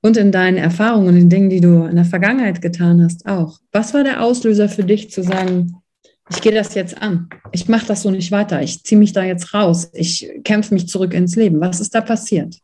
und 0.00 0.16
in 0.16 0.32
deinen 0.32 0.56
Erfahrungen 0.56 1.08
und 1.08 1.14
den 1.14 1.30
Dingen, 1.30 1.50
die 1.50 1.60
du 1.60 1.84
in 1.84 1.96
der 1.96 2.04
Vergangenheit 2.04 2.60
getan 2.60 3.02
hast, 3.02 3.26
auch. 3.26 3.58
Was 3.70 3.94
war 3.94 4.02
der 4.02 4.22
Auslöser 4.22 4.68
für 4.68 4.84
dich 4.84 5.10
zu 5.10 5.22
sagen, 5.22 5.81
ich 6.30 6.40
gehe 6.40 6.52
das 6.52 6.74
jetzt 6.74 7.00
an. 7.00 7.28
Ich 7.52 7.68
mache 7.68 7.86
das 7.86 8.02
so 8.02 8.10
nicht 8.10 8.30
weiter. 8.30 8.62
Ich 8.62 8.84
ziehe 8.84 8.98
mich 8.98 9.12
da 9.12 9.24
jetzt 9.24 9.54
raus. 9.54 9.90
Ich 9.92 10.30
kämpfe 10.44 10.74
mich 10.74 10.88
zurück 10.88 11.14
ins 11.14 11.36
Leben. 11.36 11.60
Was 11.60 11.80
ist 11.80 11.94
da 11.94 12.00
passiert? 12.00 12.58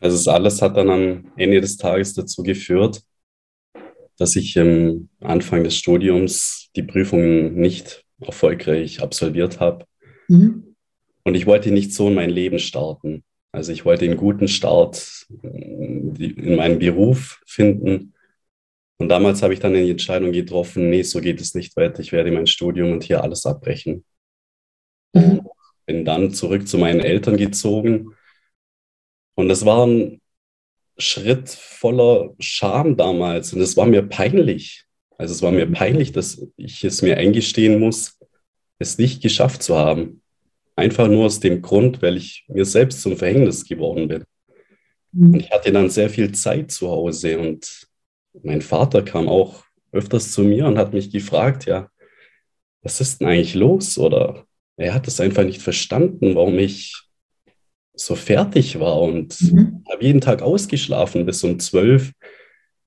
Also 0.00 0.16
das 0.16 0.28
alles 0.28 0.60
hat 0.60 0.76
dann 0.76 0.90
am 0.90 1.32
Ende 1.36 1.60
des 1.60 1.76
Tages 1.76 2.12
dazu 2.14 2.42
geführt, 2.42 3.02
dass 4.18 4.34
ich 4.34 4.58
am 4.58 5.08
Anfang 5.20 5.62
des 5.62 5.76
Studiums 5.76 6.70
die 6.74 6.82
Prüfungen 6.82 7.54
nicht 7.54 8.04
erfolgreich 8.20 9.00
absolviert 9.00 9.60
habe. 9.60 9.86
Mhm. 10.28 10.74
Und 11.24 11.34
ich 11.36 11.46
wollte 11.46 11.70
nicht 11.70 11.94
so 11.94 12.08
in 12.08 12.14
mein 12.14 12.30
Leben 12.30 12.58
starten. 12.58 13.22
Also 13.52 13.70
ich 13.70 13.84
wollte 13.84 14.06
einen 14.06 14.16
guten 14.16 14.48
Start 14.48 15.26
in 15.42 16.56
meinen 16.56 16.78
Beruf 16.78 17.40
finden 17.46 18.12
und 19.02 19.08
damals 19.08 19.42
habe 19.42 19.52
ich 19.52 19.58
dann 19.58 19.74
die 19.74 19.90
Entscheidung 19.90 20.30
getroffen, 20.30 20.88
nee, 20.88 21.02
so 21.02 21.20
geht 21.20 21.40
es 21.40 21.56
nicht 21.56 21.76
weiter. 21.76 21.98
Ich 21.98 22.12
werde 22.12 22.30
mein 22.30 22.46
Studium 22.46 22.92
und 22.92 23.02
hier 23.02 23.20
alles 23.24 23.44
abbrechen. 23.46 24.04
Mhm. 25.12 25.48
Bin 25.86 26.04
dann 26.04 26.32
zurück 26.32 26.68
zu 26.68 26.78
meinen 26.78 27.00
Eltern 27.00 27.36
gezogen. 27.36 28.14
Und 29.34 29.48
das 29.48 29.66
war 29.66 29.88
ein 29.88 30.20
Schritt 30.98 31.48
voller 31.48 32.32
Scham 32.38 32.96
damals. 32.96 33.52
Und 33.52 33.60
es 33.60 33.76
war 33.76 33.86
mir 33.86 34.04
peinlich. 34.04 34.84
Also 35.18 35.34
es 35.34 35.42
war 35.42 35.50
mir 35.50 35.66
peinlich, 35.66 36.12
dass 36.12 36.40
ich 36.56 36.84
es 36.84 37.02
mir 37.02 37.16
eingestehen 37.16 37.80
muss, 37.80 38.20
es 38.78 38.98
nicht 38.98 39.20
geschafft 39.20 39.64
zu 39.64 39.76
haben. 39.76 40.22
Einfach 40.76 41.08
nur 41.08 41.26
aus 41.26 41.40
dem 41.40 41.60
Grund, 41.60 42.02
weil 42.02 42.18
ich 42.18 42.44
mir 42.46 42.64
selbst 42.64 43.02
zum 43.02 43.16
Verhängnis 43.16 43.64
geworden 43.64 44.06
bin. 44.06 44.22
Mhm. 45.10 45.34
Und 45.34 45.40
ich 45.40 45.50
hatte 45.50 45.72
dann 45.72 45.90
sehr 45.90 46.08
viel 46.08 46.30
Zeit 46.30 46.70
zu 46.70 46.88
Hause 46.88 47.40
und 47.40 47.90
mein 48.42 48.62
Vater 48.62 49.02
kam 49.02 49.28
auch 49.28 49.64
öfters 49.92 50.32
zu 50.32 50.42
mir 50.42 50.66
und 50.66 50.78
hat 50.78 50.94
mich 50.94 51.10
gefragt, 51.10 51.66
ja, 51.66 51.88
was 52.82 53.00
ist 53.00 53.20
denn 53.20 53.28
eigentlich 53.28 53.54
los? 53.54 53.98
Oder 53.98 54.46
er 54.76 54.94
hat 54.94 55.06
es 55.06 55.20
einfach 55.20 55.44
nicht 55.44 55.62
verstanden, 55.62 56.34
warum 56.34 56.58
ich 56.58 56.94
so 57.94 58.14
fertig 58.14 58.80
war 58.80 59.00
und 59.00 59.40
mhm. 59.40 59.84
habe 59.90 60.04
jeden 60.04 60.20
Tag 60.20 60.42
ausgeschlafen 60.42 61.26
bis 61.26 61.44
um 61.44 61.58
zwölf 61.60 62.12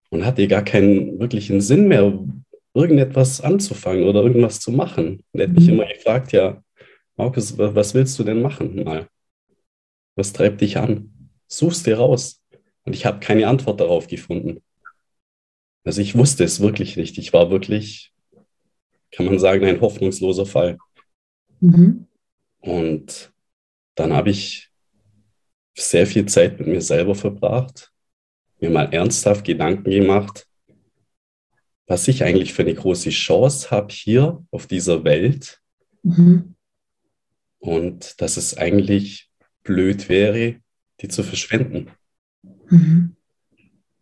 und 0.10 0.26
hatte 0.26 0.48
gar 0.48 0.64
keinen 0.64 1.20
wirklichen 1.20 1.62
Sinn 1.62 1.88
mehr, 1.88 2.20
irgendetwas 2.74 3.40
anzufangen 3.40 4.04
oder 4.04 4.24
irgendwas 4.24 4.60
zu 4.60 4.72
machen. 4.72 5.24
Und 5.32 5.40
er 5.40 5.48
hat 5.48 5.56
mich 5.56 5.68
mhm. 5.68 5.74
immer 5.74 5.86
gefragt, 5.86 6.32
ja, 6.32 6.62
Markus, 7.16 7.58
was 7.58 7.94
willst 7.94 8.20
du 8.20 8.24
denn 8.24 8.42
machen 8.42 8.84
mal? 8.84 9.08
Was 10.16 10.34
treibt 10.34 10.62
dich 10.62 10.78
an? 10.78 11.30
Such's 11.48 11.84
dir 11.84 11.98
raus. 11.98 12.42
Und 12.84 12.94
ich 12.94 13.06
habe 13.06 13.20
keine 13.20 13.48
Antwort 13.48 13.80
darauf 13.80 14.08
gefunden. 14.08 14.62
Also 15.86 16.02
ich 16.02 16.18
wusste 16.18 16.44
es 16.44 16.60
wirklich 16.60 16.98
nicht. 16.98 17.18
Ich 17.18 17.32
war 17.32 17.52
wirklich, 17.52 18.12
kann 19.12 19.28
man 19.28 19.40
sagen, 19.40 19.64
ein 19.66 19.82
hoffnungsloser 19.82 20.46
Fall. 20.46 20.78
Mhm. 21.62 22.08
Und 22.60 23.32
dann 23.94 24.12
habe 24.12 24.32
ich 24.32 24.72
sehr 25.78 26.08
viel 26.08 26.26
Zeit 26.26 26.60
mit 26.60 26.68
mir 26.68 26.82
selber 26.82 27.16
verbracht, 27.16 27.92
mir 28.60 28.72
mal 28.72 28.92
ernsthaft 28.92 29.46
Gedanken 29.46 29.92
gemacht, 29.92 30.48
was 31.86 32.08
ich 32.08 32.24
eigentlich 32.24 32.54
für 32.54 32.64
eine 32.64 32.74
große 32.74 33.12
Chance 33.12 33.70
habe 33.70 33.94
hier 33.94 34.44
auf 34.50 34.66
dieser 34.66 35.04
Welt 35.04 35.62
mhm. 36.02 36.56
und 37.60 38.20
dass 38.22 38.38
es 38.38 38.58
eigentlich 38.58 39.30
blöd 39.64 40.10
wäre, 40.10 40.56
die 41.02 41.10
zu 41.10 41.22
verschwenden. 41.22 41.92
Mhm. 42.70 43.15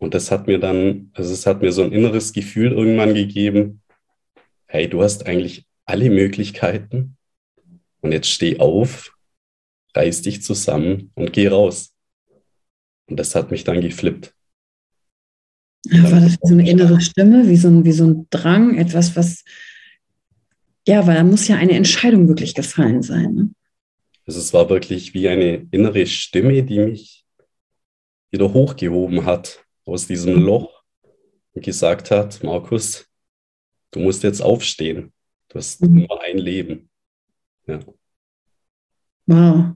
Und 0.04 0.14
das 0.14 0.32
hat 0.32 0.48
mir 0.48 0.60
dann, 0.60 1.12
also 1.14 1.32
es 1.32 1.46
hat 1.46 1.62
mir 1.62 1.72
so 1.72 1.82
ein 1.82 1.94
inneres 1.94 2.34
Gefühl 2.34 2.74
irgendwann 2.74 3.14
gegeben, 3.14 3.82
hey, 4.66 4.90
du 4.90 5.02
hast 5.02 5.26
eigentlich 5.28 5.66
alle 5.86 6.10
Möglichkeiten 6.10 7.16
und 8.02 8.12
jetzt 8.12 8.28
steh 8.28 8.60
auf, 8.60 9.16
reiß 9.96 10.24
dich 10.24 10.44
zusammen 10.44 11.12
und 11.16 11.32
geh 11.32 11.48
raus. 11.48 11.94
Und 13.10 13.18
das 13.18 13.34
hat 13.34 13.50
mich 13.50 13.64
dann 13.64 13.80
geflippt. 13.80 14.34
Ja, 15.86 16.04
war 16.12 16.20
das 16.20 16.34
wie 16.34 16.48
so 16.48 16.54
eine 16.54 16.70
innere 16.70 17.00
Stimme, 17.00 17.48
wie 17.48 17.56
so 17.56 17.70
ein, 17.70 17.86
wie 17.86 17.94
so 17.94 18.06
ein 18.06 18.28
Drang, 18.30 18.78
etwas, 18.78 19.16
was, 19.16 19.46
ja, 20.86 21.08
weil 21.08 21.16
da 21.16 21.24
muss 21.24 21.48
ja 21.48 21.56
eine 21.56 21.78
Entscheidung 21.78 22.28
wirklich 22.28 22.56
gefallen 22.56 23.04
sein. 23.04 23.34
Ne? 23.34 23.50
Also 24.26 24.42
es 24.42 24.54
war 24.54 24.70
wirklich 24.70 25.14
wie 25.14 25.30
eine 25.30 25.66
innere 25.72 26.06
Stimme, 26.08 26.62
die 26.64 26.80
mich 26.80 27.24
wieder 28.32 28.52
hochgehoben 28.52 29.24
hat 29.24 29.63
aus 29.86 30.08
diesem. 30.08 30.42
Loch 30.42 30.84
und 31.54 31.64
gesagt 31.64 32.12
hat, 32.12 32.44
Markus, 32.44 33.06
du 33.92 34.00
musst 34.00 34.24
jetzt 34.24 34.42
aufstehen. 34.42 35.14
Du 35.50 35.60
hast 35.60 35.82
mhm. 35.82 36.06
nur 36.08 36.22
ein 36.24 36.38
Leben. 36.38 36.90
Ja. 37.68 37.80
Wow. 39.26 39.74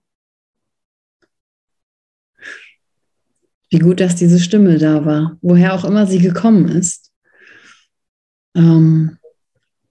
Wie 3.70 3.80
gut, 3.80 4.00
dass 4.00 4.16
diese 4.16 4.40
Stimme 4.40 4.78
da 4.78 5.06
war, 5.06 5.38
woher 5.42 5.74
auch 5.74 5.84
immer 5.84 6.08
sie 6.08 6.20
gekommen 6.20 6.70
ist. 6.70 7.12
Ähm, 8.56 9.18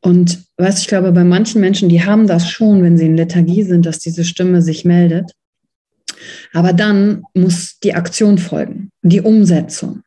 und 0.01 0.45
weißt, 0.57 0.81
ich 0.81 0.89
glaube, 0.89 1.13
bei 1.13 1.25
manchen 1.25 1.61
Menschen, 1.61 1.89
die 1.89 2.05
haben 2.05 2.27
das 2.27 2.49
schon, 2.49 2.83
wenn 2.83 2.97
sie 2.97 3.07
in 3.07 3.17
Lethargie 3.17 3.65
sind, 3.65 3.87
dass 3.87 3.99
diese 3.99 4.25
Stimme 4.25 4.63
sich 4.63 4.85
meldet. 4.85 5.33
Aber 6.53 6.73
dann 6.73 7.23
muss 7.35 7.79
die 7.81 7.95
Aktion 7.95 8.39
folgen, 8.39 8.91
die 9.03 9.21
Umsetzung. 9.21 10.03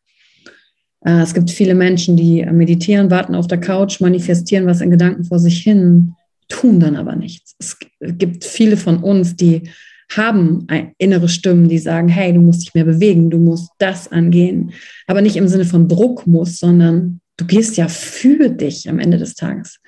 Äh, 1.06 1.22
es 1.22 1.34
gibt 1.34 1.50
viele 1.50 1.76
Menschen, 1.76 2.18
die 2.18 2.46
meditieren, 2.46 3.12
warten 3.12 3.36
auf 3.36 3.48
der 3.48 3.60
Couch, 3.60 4.00
manifestieren 4.00 4.66
was 4.66 4.82
in 4.82 4.92
Gedanken 4.92 5.24
vor 5.24 5.40
sich 5.40 5.62
hin, 5.62 6.16
tun 6.48 6.80
dann 6.80 6.96
aber 6.96 7.16
nichts. 7.16 7.56
Es 7.60 7.78
gibt 8.00 8.44
viele 8.44 8.78
von 8.78 8.98
uns, 9.04 9.36
die 9.36 9.70
haben 10.12 10.66
innere 10.98 11.30
Stimmen, 11.30 11.70
die 11.70 11.78
sagen, 11.78 12.08
hey, 12.08 12.34
du 12.34 12.42
musst 12.42 12.62
dich 12.64 12.74
mehr 12.74 12.86
bewegen, 12.86 13.30
du 13.30 13.38
musst 13.38 13.70
das 13.78 14.12
angehen. 14.12 14.72
Aber 15.06 15.22
nicht 15.22 15.36
im 15.36 15.48
Sinne 15.48 15.66
von 15.66 15.88
Druck 15.88 16.26
muss, 16.26 16.58
sondern 16.58 17.22
du 17.38 17.46
gehst 17.46 17.78
ja 17.78 17.88
für 17.88 18.50
dich 18.50 18.90
am 18.90 18.98
Ende 18.98 19.20
des 19.20 19.36
Tages. 19.36 19.80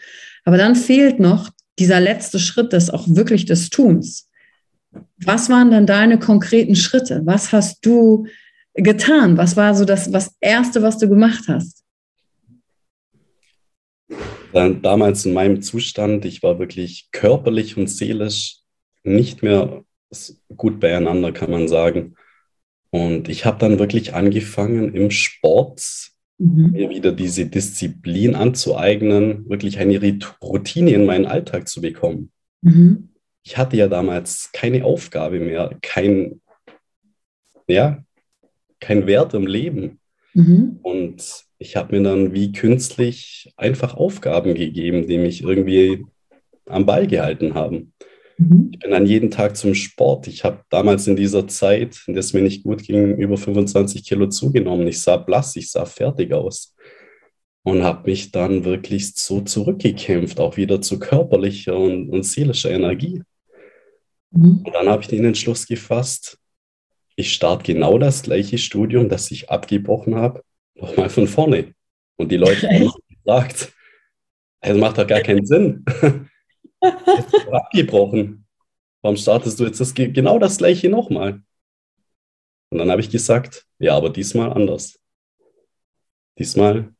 Aber 0.46 0.58
dann 0.58 0.76
fehlt 0.76 1.20
noch 1.20 1.50
dieser 1.80 2.00
letzte 2.00 2.38
Schritt 2.38 2.74
des 2.74 2.92
auch 2.92 3.08
wirklich 3.08 3.46
des 3.46 3.72
Tuns. 3.72 4.30
Was 5.24 5.50
waren 5.50 5.72
dann 5.72 5.88
deine 5.88 6.20
konkreten 6.20 6.76
Schritte? 6.76 7.22
Was 7.26 7.52
hast 7.52 7.84
du 7.84 8.28
getan? 8.74 9.38
Was 9.38 9.58
war 9.58 9.76
so 9.76 9.86
das 9.86 10.12
was 10.14 10.36
Erste, 10.40 10.82
was 10.82 10.98
du 10.98 11.10
gemacht 11.10 11.46
hast? 11.48 11.84
Dann, 14.54 14.82
damals 14.82 15.26
in 15.26 15.34
meinem 15.34 15.62
Zustand, 15.62 16.26
ich 16.26 16.44
war 16.44 16.60
wirklich 16.60 17.10
körperlich 17.12 17.78
und 17.78 17.88
seelisch 17.88 18.58
nicht 19.04 19.44
mehr 19.44 19.84
gut 20.56 20.80
beieinander, 20.80 21.32
kann 21.32 21.52
man 21.52 21.68
sagen. 21.68 22.16
Und 22.90 23.30
ich 23.30 23.46
habe 23.46 23.58
dann 23.60 23.80
wirklich 23.80 24.14
angefangen, 24.14 24.94
im 24.94 25.12
Sport 25.12 26.12
mhm. 26.38 26.72
mir 26.72 26.90
wieder 26.90 27.14
diese 27.14 27.46
Disziplin 27.46 28.36
anzueignen, 28.36 29.50
wirklich 29.50 29.80
eine 29.80 30.00
Routine 30.42 30.92
in 30.92 31.06
meinen 31.06 31.26
Alltag 31.26 31.70
zu 31.70 31.80
bekommen. 31.80 32.32
Mhm. 32.62 33.10
Ich 33.44 33.58
hatte 33.58 33.78
ja 33.78 33.88
damals 33.88 34.50
keine 34.52 34.84
Aufgabe 34.84 35.40
mehr, 35.40 35.78
kein, 35.82 36.42
ja, 37.68 38.04
kein 38.82 39.08
Wert 39.08 39.34
im 39.34 39.48
Leben. 39.48 40.00
Mhm. 40.34 40.80
Und 40.82 41.46
ich 41.58 41.78
habe 41.78 41.96
mir 41.96 42.04
dann 42.04 42.34
wie 42.34 42.52
künstlich 42.52 43.54
einfach 43.56 43.96
Aufgaben 43.96 44.56
gegeben, 44.56 45.08
die 45.08 45.18
mich 45.18 45.44
irgendwie 45.44 46.06
am 46.66 46.86
Ball 46.86 47.08
gehalten 47.08 47.54
haben. 47.54 47.94
Mhm. 48.38 48.70
Ich 48.74 48.80
bin 48.80 48.92
dann 48.92 49.06
jeden 49.06 49.32
Tag 49.32 49.56
zum 49.56 49.74
Sport. 49.76 50.28
Ich 50.28 50.44
habe 50.44 50.64
damals 50.70 51.08
in 51.08 51.16
dieser 51.16 51.48
Zeit, 51.48 52.04
in 52.08 52.14
der 52.14 52.22
es 52.22 52.34
mir 52.34 52.42
nicht 52.42 52.64
gut 52.64 52.84
ging, 52.84 53.18
über 53.18 53.38
25 53.38 54.04
Kilo 54.04 54.28
zugenommen. 54.28 54.88
Ich 54.88 55.02
sah 55.02 55.18
blass, 55.18 55.56
ich 55.56 55.72
sah 55.72 55.86
fertig 55.86 56.34
aus 56.34 56.76
und 57.64 57.84
habe 57.84 58.10
mich 58.10 58.32
dann 58.32 58.66
wirklich 58.66 59.14
so 59.16 59.42
zurückgekämpft, 59.42 60.40
auch 60.40 60.58
wieder 60.58 60.82
zu 60.82 60.98
körperlicher 61.00 61.78
und, 61.78 62.10
und 62.10 62.24
seelischer 62.24 62.72
Energie. 62.72 63.22
Mhm. 64.32 64.62
Und 64.66 64.74
dann 64.74 64.90
habe 64.90 65.04
ich 65.04 65.08
den 65.08 65.26
Entschluss 65.26 65.68
gefasst, 65.68 66.38
ich 67.16 67.34
starte 67.34 67.64
genau 67.64 67.98
das 67.98 68.24
gleiche 68.24 68.58
Studium, 68.58 69.10
das 69.10 69.32
ich 69.32 69.50
abgebrochen 69.50 70.16
habe, 70.16 70.44
nochmal 70.76 71.10
von 71.10 71.28
vorne. 71.28 71.74
Und 72.18 72.32
die 72.32 72.38
Leute 72.38 72.68
haben 72.68 72.92
gesagt, 73.10 73.74
das 74.62 74.78
macht 74.78 74.98
doch 74.98 75.08
gar 75.08 75.22
keinen 75.22 75.46
Sinn. 75.46 75.86
Abgebrochen. 77.52 78.46
Warum 79.02 79.18
startest 79.18 79.60
du 79.60 79.66
jetzt 79.66 79.80
das, 79.80 79.94
genau 79.94 80.40
das 80.40 80.58
gleiche 80.58 80.90
nochmal? 80.90 81.42
Und 82.70 82.78
dann 82.78 82.90
habe 82.90 83.02
ich 83.02 83.10
gesagt, 83.10 83.66
ja, 83.80 83.96
aber 83.98 84.10
diesmal 84.10 84.54
anders. 84.54 85.00
Diesmal 86.38 86.94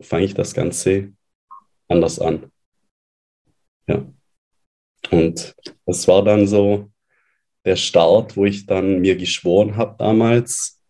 fange 0.00 0.24
ich 0.24 0.34
das 0.34 0.54
Ganze 0.54 1.12
anders 1.88 2.18
an. 2.18 2.50
Ja. 3.86 4.06
Und 5.10 5.54
das 5.84 6.08
war 6.08 6.24
dann 6.24 6.46
so 6.46 6.90
der 7.64 7.76
Start, 7.76 8.36
wo 8.36 8.44
ich 8.44 8.66
dann 8.66 9.00
mir 9.00 9.16
geschworen 9.16 9.76
habe 9.76 9.96
damals. 9.98 10.80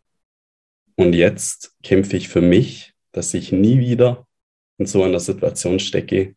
Und 0.96 1.14
jetzt 1.14 1.74
kämpfe 1.82 2.16
ich 2.16 2.28
für 2.28 2.40
mich, 2.40 2.94
dass 3.12 3.34
ich 3.34 3.52
nie 3.52 3.78
wieder 3.78 4.26
in 4.78 4.86
so 4.86 5.02
einer 5.02 5.20
Situation 5.20 5.78
stecke, 5.78 6.34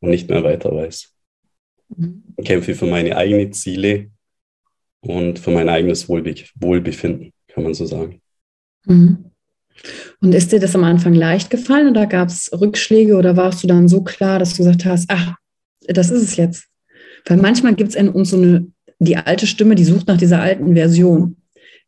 und 0.00 0.10
nicht 0.10 0.28
mehr 0.28 0.42
weiter 0.42 0.74
weiß. 0.74 1.12
Mhm. 1.96 2.22
Ich 2.36 2.44
kämpfe 2.44 2.74
für 2.74 2.86
meine 2.86 3.16
eigenen 3.16 3.52
Ziele 3.52 4.10
und 5.00 5.38
für 5.38 5.50
mein 5.50 5.68
eigenes 5.68 6.08
Wohlbe 6.08 6.34
Wohlbefinden, 6.56 7.32
kann 7.48 7.64
man 7.64 7.74
so 7.74 7.86
sagen. 7.86 8.20
Mhm. 8.86 9.26
Und 10.20 10.34
ist 10.34 10.52
dir 10.52 10.60
das 10.60 10.74
am 10.74 10.84
Anfang 10.84 11.14
leicht 11.14 11.48
gefallen 11.48 11.88
oder 11.88 12.06
gab 12.06 12.28
es 12.28 12.50
Rückschläge 12.52 13.16
oder 13.16 13.36
warst 13.36 13.62
du 13.62 13.66
dann 13.66 13.88
so 13.88 14.02
klar, 14.02 14.38
dass 14.38 14.52
du 14.52 14.58
gesagt 14.58 14.84
hast, 14.84 15.06
ach, 15.08 15.36
das 15.86 16.10
ist 16.10 16.22
es 16.22 16.36
jetzt? 16.36 16.66
Weil 17.24 17.38
manchmal 17.38 17.74
gibt 17.74 17.90
es 17.90 17.94
in 17.94 18.08
uns 18.08 18.30
so 18.30 18.36
eine, 18.36 18.66
die 19.00 19.16
alte 19.16 19.46
Stimme, 19.46 19.74
die 19.74 19.84
sucht 19.84 20.06
nach 20.06 20.18
dieser 20.18 20.40
alten 20.40 20.74
Version. 20.74 21.36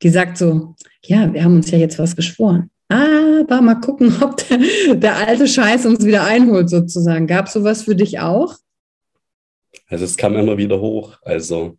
Die 0.03 0.09
sagt 0.09 0.39
so, 0.39 0.75
ja, 1.05 1.33
wir 1.33 1.45
haben 1.45 1.57
uns 1.57 1.71
ja 1.71 1.79
jetzt 1.79 1.99
was 1.99 2.17
geschworen. 2.17 2.71
Aber 2.89 3.61
mal 3.61 3.77
gucken, 3.77 4.15
ob 4.23 4.37
der, 4.49 4.95
der 4.95 5.17
alte 5.17 5.47
Scheiß 5.47 5.87
uns 5.87 6.05
wieder 6.05 6.25
einholt, 6.25 6.69
sozusagen. 6.71 7.27
Gab 7.27 7.47
es 7.47 7.53
sowas 7.53 7.83
für 7.83 7.95
dich 7.95 8.19
auch? 8.19 8.57
Also 9.87 10.05
es 10.05 10.17
kam 10.17 10.37
immer 10.37 10.57
wieder 10.57 10.81
hoch. 10.81 11.19
Also 11.23 11.77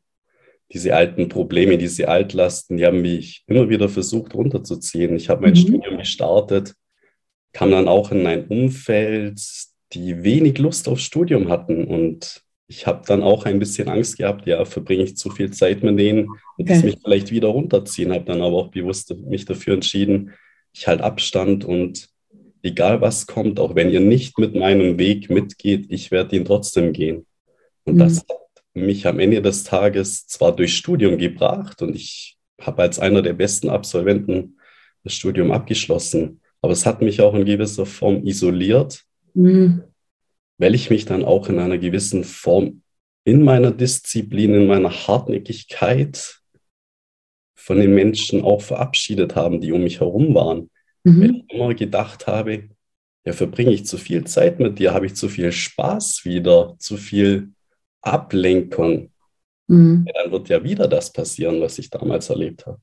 diese 0.72 0.96
alten 0.96 1.30
Probleme, 1.30 1.78
diese 1.78 2.08
Altlasten, 2.08 2.78
die 2.78 2.86
haben 2.86 3.02
mich 3.02 3.44
immer 3.48 3.70
wieder 3.70 3.90
versucht 3.90 4.34
runterzuziehen. 4.36 5.16
Ich 5.16 5.30
habe 5.30 5.42
mein 5.42 5.52
mhm. 5.52 5.58
Studium 5.58 5.98
gestartet, 5.98 6.76
kam 7.54 7.72
dann 7.72 7.88
auch 7.88 8.12
in 8.12 8.26
ein 8.28 8.48
Umfeld, 8.48 9.42
die 9.94 10.24
wenig 10.24 10.58
Lust 10.60 10.88
aufs 10.88 11.04
Studium 11.04 11.50
hatten. 11.50 11.86
Und 11.86 12.43
ich 12.68 12.88
habe 12.88 13.04
dann 13.06 13.24
auch 13.24 13.46
ein 13.46 13.60
bisschen 13.60 13.90
Angst 13.90 14.18
gehabt, 14.18 14.48
ja, 14.48 14.64
verbringe 14.66 15.04
ich 15.04 15.18
zu 15.18 15.30
viel 15.30 15.52
Zeit 15.52 15.84
mit 15.84 16.00
denen 16.00 16.30
und 16.58 16.70
okay. 16.70 16.84
mich 16.84 16.98
vielleicht 17.04 17.32
wieder 17.32 17.50
runterziehen. 17.50 18.12
Habe 18.12 18.26
dann 18.26 18.42
aber 18.42 18.56
auch 18.56 18.70
bewusst 18.70 19.14
mich 19.26 19.46
dafür 19.46 19.76
entschieden, 19.76 20.32
ich 20.74 20.88
halte 20.88 21.04
Abstand 21.04 21.66
und 21.66 22.10
egal 22.64 23.02
was 23.02 23.28
kommt, 23.28 23.60
auch 23.60 23.76
wenn 23.76 23.92
ihr 23.92 24.00
nicht 24.00 24.40
mit 24.40 24.56
meinem 24.56 24.98
Weg 24.98 25.30
mitgeht, 25.30 25.86
ich 25.90 26.10
werde 26.10 26.36
ihn 26.36 26.46
trotzdem 26.46 26.94
gehen. 26.94 27.26
Und 27.84 27.96
mhm. 27.96 28.00
das 28.00 28.20
hat 28.20 28.64
mich 28.74 29.06
am 29.06 29.20
Ende 29.20 29.42
des 29.42 29.64
Tages 29.64 30.26
zwar 30.26 30.56
durch 30.56 30.76
Studium 30.76 31.18
gebracht 31.18 31.82
und 31.82 31.96
ich 31.96 32.38
habe 32.60 32.82
als 32.82 32.98
einer 32.98 33.22
der 33.22 33.34
besten 33.34 33.70
Absolventen 33.70 34.58
das 35.04 35.14
Studium 35.14 35.52
abgeschlossen, 35.52 36.40
aber 36.62 36.74
es 36.74 36.86
hat 36.86 37.02
mich 37.02 37.22
auch 37.22 37.36
in 37.36 37.46
gewisser 37.46 37.86
Form 37.86 38.26
isoliert, 38.26 39.04
mhm. 39.34 39.84
Weil 40.58 40.76
ich 40.76 40.90
mich 40.90 41.06
dann 41.06 41.24
auch 41.24 41.50
in 41.50 41.60
einer 41.60 41.78
gewissen 41.78 42.24
Form 42.24 42.82
in 43.26 43.44
meiner 43.44 43.72
Disziplin, 43.72 44.54
in 44.54 44.68
meiner 44.68 44.92
Hartnäckigkeit 44.92 46.42
von 47.56 47.80
den 47.80 47.96
Menschen 47.96 48.42
auch 48.42 48.62
verabschiedet 48.62 49.36
haben, 49.36 49.62
die 49.62 49.72
um 49.72 49.84
mich 49.84 50.02
herum 50.02 50.36
waren. 50.36 50.70
Mhm. 51.04 51.22
Weil 51.22 51.36
ich 51.36 51.44
immer 51.50 51.74
gedacht 51.74 52.28
habe, 52.28 52.70
ja, 53.26 53.32
verbringe 53.32 53.72
ich 53.72 53.86
zu 53.86 53.98
viel 53.98 54.26
Zeit 54.26 54.60
mit 54.60 54.80
dir, 54.80 54.94
habe 54.94 55.06
ich 55.06 55.16
zu 55.16 55.30
viel 55.30 55.52
Spaß 55.52 56.26
wieder, 56.26 56.76
zu 56.80 56.98
viel 56.98 57.54
Ablenkung. 58.02 59.12
Mhm. 59.68 60.06
Ja, 60.08 60.24
dann 60.24 60.32
wird 60.32 60.50
ja 60.50 60.64
wieder 60.64 60.90
das 60.90 61.14
passieren, 61.14 61.62
was 61.62 61.80
ich 61.80 61.90
damals 61.90 62.30
erlebt 62.30 62.66
habe. 62.66 62.82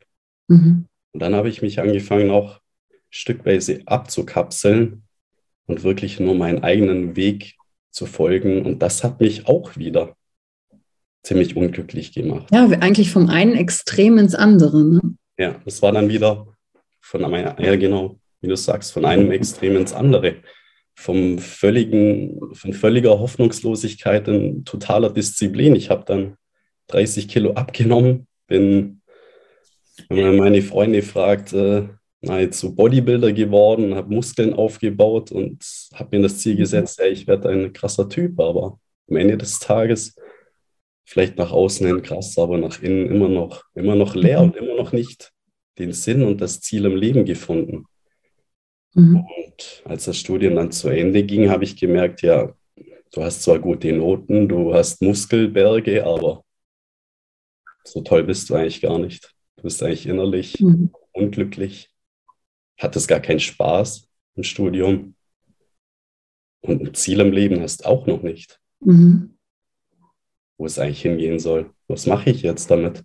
Mhm. 0.49 0.87
Und 1.13 1.21
dann 1.21 1.35
habe 1.35 1.51
ich 1.51 1.61
mich 1.61 1.81
angefangen, 1.81 2.31
auch 2.31 2.61
stückweise 3.11 3.83
abzukapseln 3.85 5.03
und 5.67 5.83
wirklich 5.83 6.21
nur 6.21 6.35
meinen 6.35 6.63
eigenen 6.63 7.17
Weg 7.17 7.57
zu 7.91 8.07
folgen. 8.07 8.65
Und 8.65 8.81
das 8.81 9.05
hat 9.05 9.21
mich 9.21 9.47
auch 9.47 9.77
wieder 9.77 10.17
ziemlich 11.23 11.57
unglücklich 11.57 12.13
gemacht. 12.13 12.49
Ja, 12.53 12.67
eigentlich 12.81 13.11
vom 13.11 13.29
einen 13.29 13.55
Extrem 13.55 14.19
ins 14.19 14.35
andere. 14.35 14.85
Ne? 14.85 15.01
Ja, 15.39 15.61
das 15.65 15.83
war 15.83 15.93
dann 15.93 16.09
wieder 16.09 16.47
von 17.01 17.25
einem, 17.25 17.55
ja 17.59 17.77
genau, 17.77 18.19
wie 18.41 18.49
du 18.49 18.57
sagst, 18.57 18.93
von 18.93 19.05
einem 19.05 19.31
Extrem 19.31 19.77
ins 19.77 19.93
andere. 19.93 20.37
Vom 20.95 21.39
völligen, 21.39 22.39
von 22.53 22.73
völliger 22.73 23.19
Hoffnungslosigkeit 23.19 24.29
in 24.29 24.65
totaler 24.65 25.11
Disziplin. 25.11 25.75
Ich 25.75 25.91
habe 25.91 26.05
dann 26.05 26.37
30 26.89 27.29
Kilo 27.29 27.53
abgenommen, 27.53 28.27
bin, 28.47 29.01
wenn 30.09 30.27
man 30.27 30.37
meine 30.37 30.63
Freunde 30.63 31.03
fragt, 31.03 31.53
äh, 31.53 31.89
nahezu 32.23 32.75
Bodybuilder 32.75 33.33
geworden, 33.33 33.95
habe 33.95 34.15
Muskeln 34.15 34.53
aufgebaut 34.53 35.33
und 35.33 35.65
habe 35.95 36.17
mir 36.17 36.23
das 36.25 36.39
Ziel 36.39 36.57
gesetzt, 36.57 36.99
ja, 36.99 37.07
ich 37.07 37.27
werde 37.27 37.49
ein 37.49 37.73
krasser 37.73 38.09
Typ, 38.09 38.39
aber 38.41 38.79
am 39.09 39.17
Ende 39.17 39.37
des 39.37 39.59
Tages 39.59 40.15
vielleicht 41.05 41.39
nach 41.39 41.51
außen 41.51 41.87
hin 41.87 42.03
krass, 42.03 42.39
aber 42.39 42.59
nach 42.59 42.83
innen 42.83 43.07
immer 43.07 43.29
noch, 43.29 43.65
immer 43.75 43.97
noch 43.97 44.15
leer 44.15 44.41
und 44.43 44.57
immer 44.57 44.77
noch 44.77 44.93
nicht 44.93 45.33
den 45.79 45.93
Sinn 45.93 46.23
und 46.23 46.41
das 46.41 46.61
Ziel 46.61 46.85
im 46.85 46.97
Leben 46.97 47.25
gefunden. 47.25 47.87
Mhm. 48.95 49.17
Und 49.17 49.83
als 49.85 50.05
das 50.05 50.19
Studium 50.19 50.55
dann 50.57 50.73
zu 50.73 50.89
Ende 50.89 51.23
ging, 51.23 51.51
habe 51.51 51.65
ich 51.65 51.77
gemerkt, 51.77 52.23
ja, 52.23 52.55
du 53.13 53.23
hast 53.23 53.43
zwar 53.43 53.59
gute 53.59 53.93
Noten, 53.93 54.49
du 54.49 54.75
hast 54.75 55.03
Muskelberge, 55.03 56.05
aber 56.05 56.45
so 57.85 58.03
toll 58.03 58.25
bist 58.25 58.51
du 58.51 58.55
eigentlich 58.55 58.81
gar 58.81 58.99
nicht. 58.99 59.35
Du 59.57 59.65
bist 59.65 59.83
eigentlich 59.83 60.07
innerlich 60.07 60.61
mhm. 60.61 60.91
unglücklich, 61.13 61.90
hattest 62.83 63.09
gar 63.09 63.21
keinen 63.21 63.41
Spaß 63.41 64.09
im 64.37 64.43
Studium 64.43 65.15
und 66.63 66.83
ein 66.83 66.95
Ziel 66.95 67.21
im 67.21 67.33
Leben 67.33 67.61
hast 67.61 67.87
auch 67.87 68.07
noch 68.07 68.23
nicht. 68.23 68.61
Mhm 68.81 69.37
wo 70.61 70.67
es 70.67 70.79
eigentlich 70.79 71.01
hingehen 71.01 71.39
soll. 71.39 71.71
Was 71.89 72.07
mache 72.07 72.29
ich 72.29 72.43
jetzt 72.43 72.71
damit? 72.71 73.03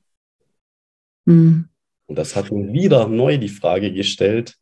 Mhm. 1.23 1.69
Und 2.05 2.17
das 2.17 2.35
hat 2.35 2.51
mir 2.51 2.71
wieder 2.73 3.07
neu 3.07 3.37
die 3.37 3.49
Frage 3.49 3.93
gestellt, 3.93 4.57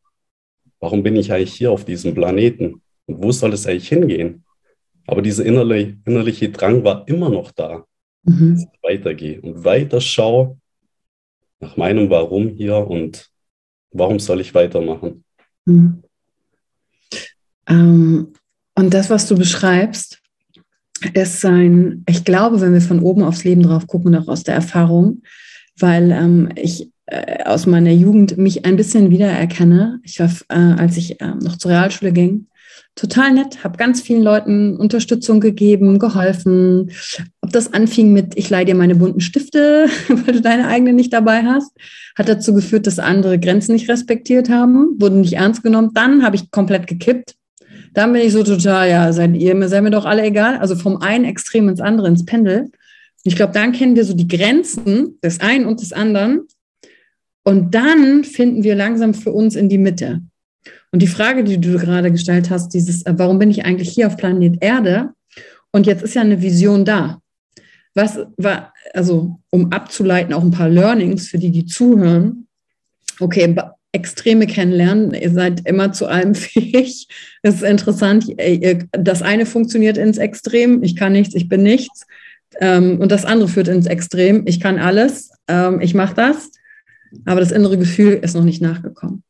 warum 0.79 1.01
bin 1.01 1.15
ich 1.15 1.33
eigentlich 1.33 1.55
hier 1.55 1.71
auf 1.71 1.85
diesem 1.85 2.13
Planeten? 2.13 2.83
Und 3.07 3.23
wo 3.23 3.31
soll 3.31 3.51
es 3.53 3.65
eigentlich 3.65 3.89
hingehen? 3.89 4.45
Aber 5.07 5.23
dieser 5.23 5.43
innerliche, 5.43 5.97
innerliche 6.05 6.49
Drang 6.49 6.83
war 6.83 7.05
immer 7.07 7.29
noch 7.29 7.51
da, 7.51 7.83
mhm. 8.23 8.53
dass 8.53 8.63
ich 8.71 8.83
weitergehe 8.83 9.41
und 9.41 9.65
weiter 9.65 9.99
schaue 9.99 10.59
nach 11.59 11.75
meinem 11.75 12.11
Warum 12.11 12.49
hier 12.49 12.77
und 12.77 13.31
warum 13.93 14.19
soll 14.19 14.41
ich 14.41 14.53
weitermachen. 14.53 15.23
Mhm. 15.65 16.03
Ähm, 17.67 18.33
und 18.75 18.93
das, 18.93 19.09
was 19.09 19.27
du 19.27 19.35
beschreibst, 19.35 20.19
ist 21.13 21.41
sein, 21.41 22.03
ich 22.07 22.23
glaube, 22.23 22.61
wenn 22.61 22.73
wir 22.73 22.81
von 22.81 22.99
oben 22.99 23.23
aufs 23.23 23.43
Leben 23.43 23.63
drauf 23.63 23.87
gucken, 23.87 24.15
auch 24.15 24.27
aus 24.27 24.43
der 24.43 24.55
Erfahrung, 24.55 25.21
weil 25.77 26.11
ähm, 26.11 26.49
ich 26.55 26.89
äh, 27.05 27.43
aus 27.43 27.65
meiner 27.65 27.91
Jugend 27.91 28.37
mich 28.37 28.65
ein 28.65 28.75
bisschen 28.75 29.09
wiedererkenne. 29.09 29.99
Ich 30.03 30.19
war, 30.19 30.29
äh, 30.49 30.79
als 30.79 30.97
ich 30.97 31.19
äh, 31.19 31.35
noch 31.41 31.57
zur 31.57 31.71
Realschule 31.71 32.13
ging, 32.13 32.47
total 32.95 33.33
nett, 33.33 33.63
habe 33.63 33.77
ganz 33.77 34.01
vielen 34.01 34.23
Leuten 34.23 34.77
Unterstützung 34.77 35.39
gegeben, 35.39 35.99
geholfen. 35.99 36.91
Ob 37.41 37.51
das 37.51 37.73
anfing 37.73 38.13
mit, 38.13 38.37
ich 38.37 38.49
leih 38.49 38.65
dir 38.65 38.75
meine 38.75 38.95
bunten 38.95 39.21
Stifte, 39.21 39.87
weil 40.07 40.35
du 40.35 40.41
deine 40.41 40.67
eigenen 40.67 40.95
nicht 40.95 41.13
dabei 41.13 41.43
hast, 41.43 41.71
hat 42.15 42.29
dazu 42.29 42.53
geführt, 42.53 42.87
dass 42.87 42.99
andere 42.99 43.39
Grenzen 43.39 43.73
nicht 43.73 43.89
respektiert 43.89 44.49
haben, 44.49 44.95
wurden 44.99 45.21
nicht 45.21 45.33
ernst 45.33 45.63
genommen. 45.63 45.91
Dann 45.93 46.23
habe 46.23 46.35
ich 46.35 46.51
komplett 46.51 46.87
gekippt 46.87 47.35
dann 47.93 48.11
bin 48.11 48.23
ich 48.23 48.33
so 48.33 48.43
total, 48.43 48.89
ja, 48.89 49.13
seid 49.13 49.35
ihr, 49.35 49.69
seid 49.69 49.83
mir 49.83 49.91
doch 49.91 50.05
alle 50.05 50.23
egal. 50.23 50.57
Also 50.57 50.75
vom 50.75 50.97
einen 50.97 51.25
Extrem 51.25 51.69
ins 51.69 51.79
andere, 51.79 52.07
ins 52.07 52.25
Pendel. 52.25 52.61
Und 52.61 52.71
ich 53.23 53.35
glaube, 53.35 53.53
dann 53.53 53.71
kennen 53.71 53.95
wir 53.95 54.03
so 54.03 54.13
die 54.13 54.27
Grenzen 54.27 55.19
des 55.23 55.39
einen 55.39 55.65
und 55.65 55.81
des 55.81 55.93
anderen. 55.93 56.47
Und 57.43 57.75
dann 57.75 58.23
finden 58.23 58.63
wir 58.63 58.75
langsam 58.75 59.13
für 59.13 59.31
uns 59.31 59.55
in 59.55 59.69
die 59.69 59.77
Mitte. 59.77 60.21
Und 60.93 61.01
die 61.01 61.07
Frage, 61.07 61.43
die 61.43 61.59
du 61.59 61.79
gerade 61.79 62.11
gestellt 62.11 62.51
hast, 62.51 62.69
dieses, 62.69 63.03
äh, 63.07 63.13
warum 63.17 63.39
bin 63.39 63.49
ich 63.49 63.65
eigentlich 63.65 63.89
hier 63.89 64.05
auf 64.05 64.15
Planet 64.15 64.63
Erde? 64.63 65.09
Und 65.71 65.87
jetzt 65.87 66.03
ist 66.03 66.13
ja 66.13 66.21
eine 66.21 66.39
Vision 66.39 66.85
da. 66.85 67.19
Was 67.95 68.19
war, 68.37 68.71
also 68.93 69.39
um 69.49 69.71
abzuleiten, 69.71 70.33
auch 70.33 70.43
ein 70.43 70.51
paar 70.51 70.69
Learnings 70.69 71.27
für 71.27 71.39
die, 71.39 71.49
die 71.49 71.65
zuhören. 71.65 72.47
Okay, 73.19 73.55
Extreme 73.91 74.45
kennenlernen. 74.45 75.15
Ihr 75.15 75.31
seid 75.31 75.67
immer 75.67 75.93
zu 75.93 76.05
allem 76.05 76.35
fähig. 76.35 77.07
Es 77.41 77.55
ist 77.55 77.63
interessant. 77.63 78.27
Das 78.91 79.23
eine 79.23 79.47
funktioniert 79.47 79.97
ins 79.97 80.19
Extrem. 80.19 80.83
Ich 80.83 80.95
kann 80.95 81.13
nichts, 81.13 81.33
ich 81.33 81.49
bin 81.49 81.63
nichts. 81.63 82.05
Ähm, 82.59 82.99
und 82.99 83.11
das 83.11 83.25
andere 83.25 83.49
führt 83.49 83.67
ins 83.67 83.87
Extrem. 83.87 84.43
Ich 84.45 84.59
kann 84.59 84.77
alles. 84.77 85.31
Ähm, 85.47 85.81
ich 85.81 85.95
mache 85.95 86.13
das. 86.13 86.51
Aber 87.25 87.39
das 87.39 87.51
innere 87.51 87.79
Gefühl 87.79 88.19
ist 88.21 88.35
noch 88.35 88.43
nicht 88.43 88.61
nachgekommen. 88.61 89.23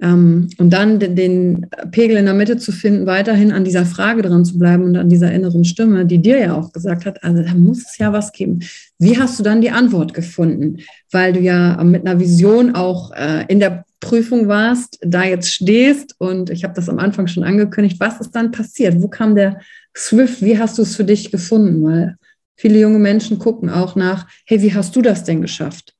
Ähm, 0.00 0.48
und 0.58 0.70
dann 0.72 0.98
den, 0.98 1.66
Pegel 1.92 2.16
in 2.16 2.24
der 2.24 2.34
Mitte 2.34 2.56
zu 2.58 2.72
finden, 2.72 3.06
weiterhin 3.06 3.52
an 3.52 3.64
dieser 3.64 3.86
Frage 3.86 4.22
dran 4.22 4.44
zu 4.44 4.58
bleiben 4.58 4.84
und 4.84 4.96
an 4.96 5.08
dieser 5.08 5.32
inneren 5.32 5.64
Stimme, 5.64 6.04
die 6.04 6.20
dir 6.20 6.38
ja 6.38 6.56
auch 6.56 6.72
gesagt 6.72 7.06
hat, 7.06 7.22
also 7.22 7.42
da 7.42 7.54
muss 7.54 7.78
es 7.78 7.98
ja 7.98 8.12
was 8.12 8.32
geben. 8.32 8.60
Wie 8.98 9.18
hast 9.18 9.38
du 9.38 9.42
dann 9.44 9.60
die 9.60 9.70
Antwort 9.70 10.12
gefunden? 10.12 10.78
Weil 11.10 11.32
du 11.32 11.40
ja 11.40 11.82
mit 11.84 12.06
einer 12.06 12.18
Vision 12.18 12.74
auch 12.74 13.12
äh, 13.12 13.44
in 13.48 13.60
der 13.60 13.84
Prüfung 14.00 14.48
warst, 14.48 14.98
da 15.02 15.24
jetzt 15.24 15.50
stehst 15.50 16.14
und 16.18 16.50
ich 16.50 16.64
habe 16.64 16.74
das 16.74 16.88
am 16.88 16.98
Anfang 16.98 17.26
schon 17.26 17.44
angekündigt, 17.44 18.00
was 18.00 18.20
ist 18.20 18.32
dann 18.32 18.50
passiert? 18.50 19.00
Wo 19.00 19.08
kam 19.08 19.34
der 19.34 19.60
Swift? 19.96 20.42
Wie 20.42 20.58
hast 20.58 20.76
du 20.76 20.82
es 20.82 20.96
für 20.96 21.04
dich 21.04 21.30
gefunden? 21.30 21.82
Weil 21.84 22.16
viele 22.56 22.80
junge 22.80 22.98
Menschen 22.98 23.38
gucken 23.38 23.70
auch 23.70 23.96
nach, 23.96 24.28
hey, 24.44 24.60
wie 24.60 24.74
hast 24.74 24.94
du 24.96 25.02
das 25.02 25.24
denn 25.24 25.40
geschafft? 25.40 25.94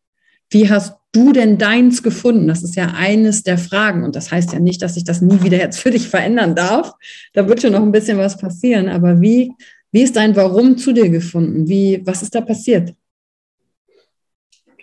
Wie 0.51 0.69
hast 0.69 0.95
du 1.15 1.33
denn 1.33 1.59
deins 1.59 2.03
gefunden? 2.03 2.49
Das 2.49 2.63
ist 2.63 2.77
ja 2.77 2.95
eines 2.97 3.43
der 3.43 3.59
Fragen. 3.59 4.05
Und 4.05 4.17
das 4.17 4.31
heißt 4.31 4.53
ja 4.53 4.59
nicht, 4.59 4.83
dass 4.83 4.97
ich 4.97 5.05
das 5.05 5.23
nie 5.23 5.43
wieder 5.43 5.59
jetzt 5.59 5.79
für 5.79 5.91
dich 5.91 6.09
verändern 6.09 6.55
darf. 6.55 6.93
Da 7.33 7.49
wird 7.49 7.63
schon 7.63 7.73
noch 7.73 7.83
ein 7.83 7.93
bisschen 7.93 8.19
was 8.19 8.37
passieren. 8.39 8.89
Aber 8.89 9.21
wie, 9.21 9.53
wie 9.93 10.03
ist 10.03 10.17
dein 10.17 10.37
Warum 10.37 10.77
zu 10.77 10.93
dir 10.93 11.09
gefunden? 11.09 11.69
Wie, 11.69 12.03
was 12.05 12.23
ist 12.23 12.35
da 12.35 12.41
passiert? 12.41 12.95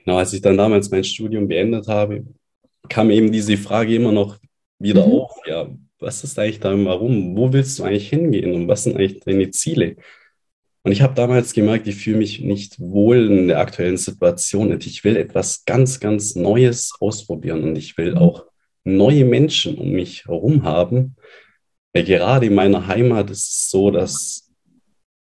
Genau, 0.03 0.17
als 0.17 0.33
ich 0.33 0.41
dann 0.41 0.57
damals 0.57 0.89
mein 0.89 1.03
Studium 1.03 1.47
beendet 1.47 1.87
habe, 1.87 2.25
kam 2.89 3.11
eben 3.11 3.31
diese 3.31 3.57
Frage 3.57 3.95
immer 3.95 4.11
noch 4.11 4.37
wieder 4.79 5.05
mhm. 5.05 5.13
auf. 5.13 5.31
Ja, 5.45 5.69
was 5.99 6.23
ist 6.23 6.39
eigentlich 6.39 6.59
dein 6.59 6.85
Warum? 6.85 7.35
Wo 7.37 7.53
willst 7.53 7.77
du 7.79 7.83
eigentlich 7.83 8.09
hingehen 8.09 8.53
und 8.53 8.67
was 8.67 8.83
sind 8.83 8.97
eigentlich 8.97 9.19
deine 9.19 9.51
Ziele? 9.51 9.95
Und 10.83 10.91
ich 10.91 11.01
habe 11.01 11.13
damals 11.13 11.53
gemerkt, 11.53 11.87
ich 11.87 11.95
fühle 11.95 12.17
mich 12.17 12.39
nicht 12.41 12.79
wohl 12.79 13.27
in 13.31 13.47
der 13.47 13.59
aktuellen 13.59 13.97
Situation 13.97 14.71
und 14.71 14.85
ich 14.87 15.03
will 15.03 15.15
etwas 15.15 15.63
ganz, 15.65 15.99
ganz 15.99 16.35
Neues 16.35 16.91
ausprobieren 16.99 17.63
und 17.63 17.75
ich 17.77 17.97
will 17.97 18.15
auch 18.17 18.45
neue 18.83 19.25
Menschen 19.25 19.75
um 19.75 19.91
mich 19.91 20.25
herum 20.25 20.63
haben. 20.63 21.15
Weil 21.93 22.05
gerade 22.05 22.47
in 22.47 22.55
meiner 22.55 22.87
Heimat 22.87 23.29
ist 23.29 23.47
es 23.47 23.69
so, 23.69 23.91
dass 23.91 24.49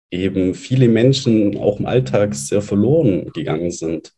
eben 0.09 0.55
viele 0.55 0.87
Menschen 0.87 1.57
auch 1.57 1.79
im 1.79 1.85
Alltag 1.85 2.33
sehr 2.33 2.61
verloren 2.61 3.31
gegangen 3.33 3.71
sind. 3.71 4.13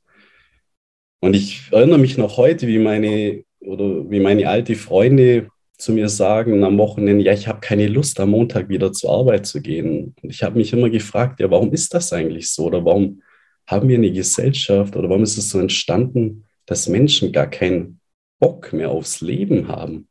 Und 1.21 1.35
ich 1.35 1.63
erinnere 1.71 1.97
mich 1.97 2.17
noch 2.17 2.37
heute, 2.37 2.67
wie 2.67 2.79
meine 2.79 3.43
oder 3.59 4.09
wie 4.09 4.19
meine 4.19 4.47
alte 4.47 4.75
Freunde 4.75 5.49
zu 5.77 5.91
mir 5.91 6.09
sagen 6.09 6.63
am 6.63 6.77
Wochenende, 6.77 7.23
ja, 7.23 7.33
ich 7.33 7.47
habe 7.47 7.59
keine 7.59 7.87
Lust, 7.87 8.19
am 8.19 8.31
Montag 8.31 8.69
wieder 8.69 8.93
zur 8.93 9.11
Arbeit 9.11 9.45
zu 9.45 9.61
gehen. 9.61 10.15
Und 10.21 10.29
ich 10.29 10.43
habe 10.43 10.57
mich 10.57 10.73
immer 10.73 10.89
gefragt, 10.89 11.39
ja, 11.39 11.51
warum 11.51 11.73
ist 11.73 11.93
das 11.93 12.13
eigentlich 12.13 12.51
so? 12.51 12.65
Oder 12.65 12.85
warum 12.85 13.21
haben 13.67 13.89
wir 13.89 13.97
eine 13.97 14.11
Gesellschaft 14.11 14.95
oder 14.95 15.09
warum 15.09 15.23
ist 15.23 15.37
es 15.37 15.49
so 15.49 15.59
entstanden, 15.59 16.45
dass 16.65 16.87
Menschen 16.87 17.31
gar 17.31 17.47
keinen 17.47 17.99
Bock 18.39 18.73
mehr 18.73 18.91
aufs 18.91 19.21
Leben 19.21 19.67
haben? 19.67 20.07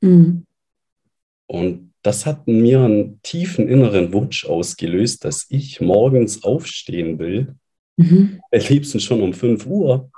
Mhm. 0.00 0.44
Und 1.46 1.92
das 2.02 2.26
hat 2.26 2.42
in 2.46 2.62
mir 2.62 2.80
einen 2.80 3.22
tiefen 3.22 3.68
inneren 3.68 4.12
Wunsch 4.12 4.44
ausgelöst, 4.44 5.24
dass 5.24 5.46
ich 5.48 5.80
morgens 5.80 6.42
aufstehen 6.42 7.18
will, 7.18 7.54
mhm. 7.96 8.40
am 8.50 8.60
liebsten 8.60 9.00
schon 9.00 9.22
um 9.22 9.32
5 9.32 9.66
Uhr, 9.66 10.10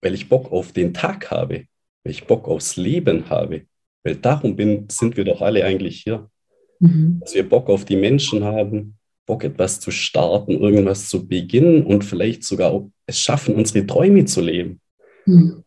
weil 0.00 0.14
ich 0.14 0.28
Bock 0.28 0.50
auf 0.50 0.72
den 0.72 0.94
Tag 0.94 1.30
habe, 1.30 1.66
weil 2.02 2.10
ich 2.12 2.24
Bock 2.24 2.48
aufs 2.48 2.76
Leben 2.76 3.28
habe. 3.28 3.66
Weil 4.04 4.16
darum 4.16 4.56
bin, 4.56 4.86
sind 4.90 5.16
wir 5.16 5.24
doch 5.24 5.42
alle 5.42 5.64
eigentlich 5.64 6.02
hier. 6.02 6.28
Mhm. 6.80 7.20
Dass 7.20 7.34
wir 7.34 7.48
Bock 7.48 7.68
auf 7.68 7.84
die 7.84 7.96
Menschen 7.96 8.44
haben, 8.44 8.96
Bock 9.26 9.44
etwas 9.44 9.80
zu 9.80 9.90
starten, 9.90 10.52
irgendwas 10.52 11.08
zu 11.08 11.26
beginnen 11.26 11.84
und 11.84 12.04
vielleicht 12.04 12.44
sogar 12.44 12.88
es 13.06 13.20
schaffen, 13.20 13.54
unsere 13.54 13.86
Träume 13.86 14.24
zu 14.24 14.40
leben. 14.40 14.80
Mhm. 15.26 15.62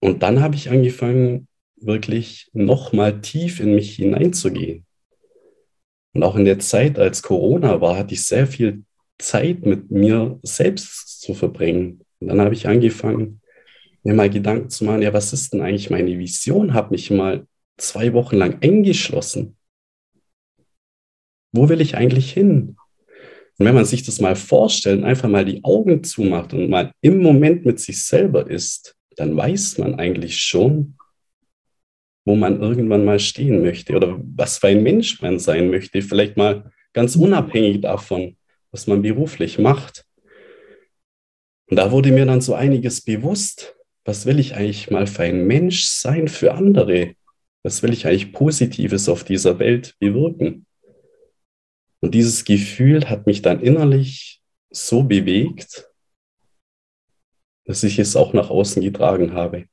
Und 0.00 0.22
dann 0.22 0.40
habe 0.40 0.56
ich 0.56 0.70
angefangen, 0.70 1.48
wirklich 1.78 2.48
nochmal 2.52 3.20
tief 3.20 3.60
in 3.60 3.74
mich 3.74 3.96
hineinzugehen. 3.96 4.84
Und 6.14 6.22
auch 6.22 6.36
in 6.36 6.44
der 6.44 6.58
Zeit, 6.58 6.98
als 6.98 7.22
Corona 7.22 7.80
war, 7.80 7.96
hatte 7.96 8.14
ich 8.14 8.24
sehr 8.24 8.46
viel 8.46 8.84
Zeit 9.18 9.66
mit 9.66 9.90
mir 9.90 10.38
selbst 10.42 11.20
zu 11.20 11.34
verbringen. 11.34 12.00
Und 12.20 12.28
dann 12.28 12.40
habe 12.40 12.54
ich 12.54 12.66
angefangen, 12.66 13.40
mir 14.06 14.14
mal 14.14 14.30
Gedanken 14.30 14.70
zu 14.70 14.84
machen, 14.84 15.02
ja, 15.02 15.12
was 15.12 15.32
ist 15.32 15.52
denn 15.52 15.62
eigentlich 15.62 15.90
meine 15.90 16.16
Vision? 16.16 16.74
Habe 16.74 16.92
mich 16.92 17.10
mal 17.10 17.46
zwei 17.76 18.12
Wochen 18.12 18.36
lang 18.36 18.62
eingeschlossen. 18.62 19.56
Wo 21.52 21.68
will 21.68 21.80
ich 21.80 21.96
eigentlich 21.96 22.32
hin? 22.32 22.76
Und 23.58 23.66
wenn 23.66 23.74
man 23.74 23.84
sich 23.84 24.04
das 24.04 24.20
mal 24.20 24.36
vorstellt, 24.36 25.02
einfach 25.02 25.28
mal 25.28 25.44
die 25.44 25.64
Augen 25.64 26.04
zumacht 26.04 26.54
und 26.54 26.70
mal 26.70 26.92
im 27.00 27.20
Moment 27.20 27.66
mit 27.66 27.80
sich 27.80 28.04
selber 28.04 28.48
ist, 28.48 28.96
dann 29.16 29.36
weiß 29.36 29.78
man 29.78 29.96
eigentlich 29.96 30.38
schon, 30.40 30.96
wo 32.24 32.36
man 32.36 32.60
irgendwann 32.60 33.04
mal 33.04 33.18
stehen 33.18 33.62
möchte 33.62 33.96
oder 33.96 34.20
was 34.36 34.58
für 34.58 34.68
ein 34.68 34.82
Mensch 34.82 35.20
man 35.20 35.38
sein 35.38 35.70
möchte. 35.70 36.02
Vielleicht 36.02 36.36
mal 36.36 36.70
ganz 36.92 37.16
unabhängig 37.16 37.80
davon, 37.80 38.36
was 38.70 38.86
man 38.86 39.02
beruflich 39.02 39.58
macht. 39.58 40.04
Und 41.68 41.76
da 41.76 41.90
wurde 41.90 42.12
mir 42.12 42.26
dann 42.26 42.40
so 42.40 42.54
einiges 42.54 43.00
bewusst. 43.00 43.75
Was 44.06 44.24
will 44.24 44.38
ich 44.38 44.54
eigentlich 44.54 44.88
mal 44.88 45.08
für 45.08 45.24
ein 45.24 45.48
Mensch 45.48 45.84
sein 45.84 46.28
für 46.28 46.54
andere? 46.54 47.16
Was 47.64 47.82
will 47.82 47.92
ich 47.92 48.06
eigentlich 48.06 48.32
Positives 48.32 49.08
auf 49.08 49.24
dieser 49.24 49.58
Welt 49.58 49.96
bewirken? 49.98 50.64
Und 52.00 52.14
dieses 52.14 52.44
Gefühl 52.44 53.10
hat 53.10 53.26
mich 53.26 53.42
dann 53.42 53.60
innerlich 53.60 54.40
so 54.70 55.02
bewegt, 55.02 55.90
dass 57.64 57.82
ich 57.82 57.98
es 57.98 58.14
auch 58.14 58.32
nach 58.32 58.48
außen 58.48 58.80
getragen 58.80 59.32
habe. 59.32 59.66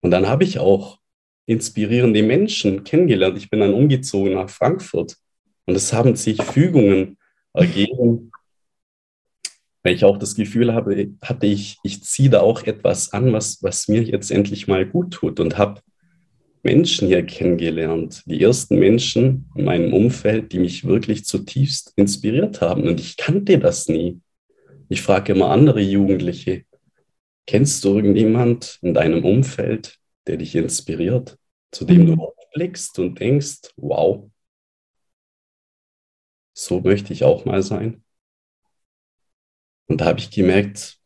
Und 0.00 0.10
dann 0.10 0.26
habe 0.26 0.44
ich 0.44 0.58
auch 0.58 0.98
inspirierende 1.44 2.22
Menschen 2.22 2.82
kennengelernt. 2.82 3.36
Ich 3.36 3.50
bin 3.50 3.60
dann 3.60 3.74
umgezogen 3.74 4.32
nach 4.32 4.48
Frankfurt 4.48 5.18
und 5.66 5.74
es 5.74 5.92
haben 5.92 6.16
sich 6.16 6.42
Fügungen 6.42 7.18
ergeben, 7.52 8.32
weil 9.82 9.94
ich 9.94 10.04
auch 10.04 10.18
das 10.18 10.34
Gefühl 10.34 10.72
habe, 10.72 11.10
hatte 11.22 11.46
ich, 11.46 11.78
ich 11.82 12.02
ziehe 12.02 12.30
da 12.30 12.40
auch 12.40 12.62
etwas 12.62 13.12
an, 13.12 13.32
was, 13.32 13.62
was 13.62 13.88
mir 13.88 14.02
jetzt 14.02 14.30
endlich 14.30 14.68
mal 14.68 14.86
gut 14.86 15.12
tut 15.12 15.40
und 15.40 15.58
habe 15.58 15.80
Menschen 16.62 17.08
hier 17.08 17.24
kennengelernt, 17.26 18.22
die 18.26 18.40
ersten 18.40 18.78
Menschen 18.78 19.50
in 19.56 19.64
meinem 19.64 19.92
Umfeld, 19.92 20.52
die 20.52 20.60
mich 20.60 20.84
wirklich 20.84 21.24
zutiefst 21.24 21.92
inspiriert 21.96 22.60
haben. 22.60 22.84
Und 22.84 23.00
ich 23.00 23.16
kannte 23.16 23.58
das 23.58 23.88
nie. 23.88 24.20
Ich 24.88 25.02
frage 25.02 25.32
immer 25.32 25.50
andere 25.50 25.80
Jugendliche, 25.80 26.64
kennst 27.46 27.84
du 27.84 27.96
irgendjemand 27.96 28.78
in 28.82 28.94
deinem 28.94 29.24
Umfeld, 29.24 29.98
der 30.28 30.36
dich 30.36 30.54
inspiriert, 30.54 31.36
zu 31.72 31.84
dem 31.84 32.06
du 32.06 32.12
mhm. 32.12 32.20
aufblickst 32.20 32.98
und 33.00 33.18
denkst, 33.18 33.72
wow, 33.76 34.30
so 36.54 36.80
möchte 36.80 37.12
ich 37.12 37.24
auch 37.24 37.44
mal 37.44 37.62
sein. 37.62 38.01
Und 39.92 40.00
da 40.00 40.06
habe 40.06 40.20
ich 40.20 40.30
gemerkt, 40.30 40.96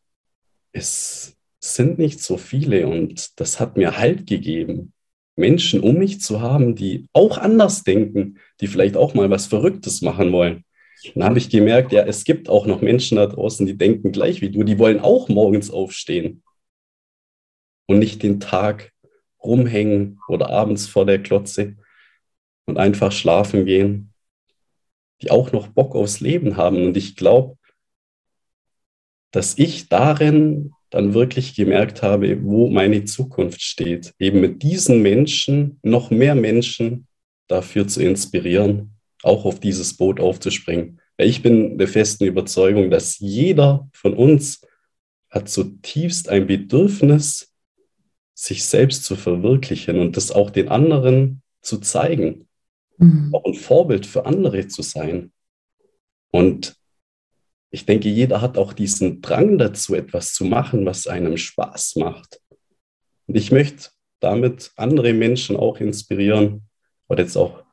es 0.71 1.37
sind 1.59 1.99
nicht 1.99 2.21
so 2.21 2.37
viele 2.37 2.87
und 2.87 3.41
das 3.41 3.59
hat 3.59 3.77
mir 3.77 3.99
Halt 3.99 4.29
gegeben. 4.29 4.93
Menschen 5.35 5.81
um 5.81 5.97
mich 5.97 6.21
zu 6.21 6.41
haben, 6.41 6.77
die 6.77 7.09
auch 7.13 7.37
anders 7.37 7.83
denken, 7.83 8.39
die 8.61 8.69
vielleicht 8.69 8.97
auch 8.97 9.13
mal 9.13 9.29
was 9.29 9.47
Verrücktes 9.47 10.03
machen 10.03 10.31
wollen. 10.31 10.65
Dann 11.17 11.25
habe 11.25 11.39
ich 11.39 11.51
gemerkt, 11.51 11.91
ja, 11.91 12.05
es 12.05 12.23
gibt 12.23 12.49
auch 12.49 12.65
noch 12.67 12.81
Menschen 12.81 13.17
da 13.17 13.27
draußen, 13.27 13.67
die 13.67 13.77
denken 13.77 14.13
gleich 14.13 14.41
wie 14.41 14.51
du, 14.51 14.63
die 14.63 14.79
wollen 14.79 15.01
auch 15.01 15.29
morgens 15.29 15.69
aufstehen 15.69 16.45
und 17.87 17.99
nicht 17.99 18.23
den 18.23 18.39
Tag 18.39 18.93
rumhängen 19.43 20.21
oder 20.29 20.51
abends 20.51 20.87
vor 20.87 21.05
der 21.07 21.21
Klotze 21.21 21.75
und 22.67 22.79
einfach 22.79 23.11
schlafen 23.11 23.67
gehen, 23.67 24.13
die 25.23 25.33
auch 25.33 25.51
noch 25.51 25.67
Bock 25.67 25.97
aufs 25.97 26.21
Leben 26.21 26.57
haben. 26.57 26.85
Und 26.85 26.97
ich 26.97 27.17
glaube, 27.17 27.57
dass 29.37 29.59
ich 29.59 29.91
darin 29.91 30.73
dann 30.89 31.13
wirklich 31.13 31.55
gemerkt 31.55 32.03
habe, 32.03 32.43
wo 32.43 32.71
meine 32.71 33.05
Zukunft 33.05 33.61
steht. 33.61 34.15
Eben 34.19 34.41
mit 34.41 34.63
diesen 34.63 35.03
Menschen, 35.03 35.79
noch 35.83 36.11
mehr 36.11 36.35
Menschen 36.35 37.07
dafür 37.47 37.87
zu 37.87 38.01
inspirieren, 38.01 38.93
auch 39.23 39.45
auf 39.45 39.61
dieses 39.61 39.95
Boot 39.95 40.21
aufzuspringen. 40.21 41.03
Ich 41.19 41.43
bin 41.43 41.77
der 41.77 41.87
festen 41.87 42.25
Überzeugung, 42.25 42.91
dass 42.91 43.19
jeder 43.19 43.87
von 43.93 44.15
uns 44.15 44.63
hat 45.29 45.51
zutiefst 45.51 46.31
ein 46.31 46.47
Bedürfnis, 46.47 47.53
sich 48.33 48.65
selbst 48.65 49.05
zu 49.05 49.17
verwirklichen 49.17 50.01
und 50.01 50.17
das 50.17 50.31
auch 50.31 50.49
den 50.49 50.71
anderen 50.71 51.43
zu 51.61 51.77
zeigen, 51.77 52.49
mhm. 52.97 53.35
auch 53.35 53.45
ein 53.45 53.53
Vorbild 53.53 54.07
für 54.07 54.25
andere 54.25 54.67
zu 54.69 54.81
sein. 54.81 55.31
Und 56.31 56.76
ich 57.71 57.85
denke, 57.87 58.09
jeder 58.09 58.41
hat 58.41 58.59
auch 58.59 58.73
diesen 58.73 59.21
Drang 59.21 59.59
dazu, 59.59 59.95
etwas 59.95 60.33
zu 60.33 60.45
machen, 60.45 60.87
was 60.87 61.07
einem 61.07 61.37
Spaß 61.37 61.97
macht. 61.97 62.41
Und 63.27 63.37
ich 63.37 63.51
möchte 63.51 63.91
damit 64.21 64.71
andere 64.77 65.13
Menschen 65.13 65.57
auch 65.57 65.81
inspirieren, 65.81 66.63
oder 67.09 67.23
jetzt 67.23 67.37
auch 67.37 67.65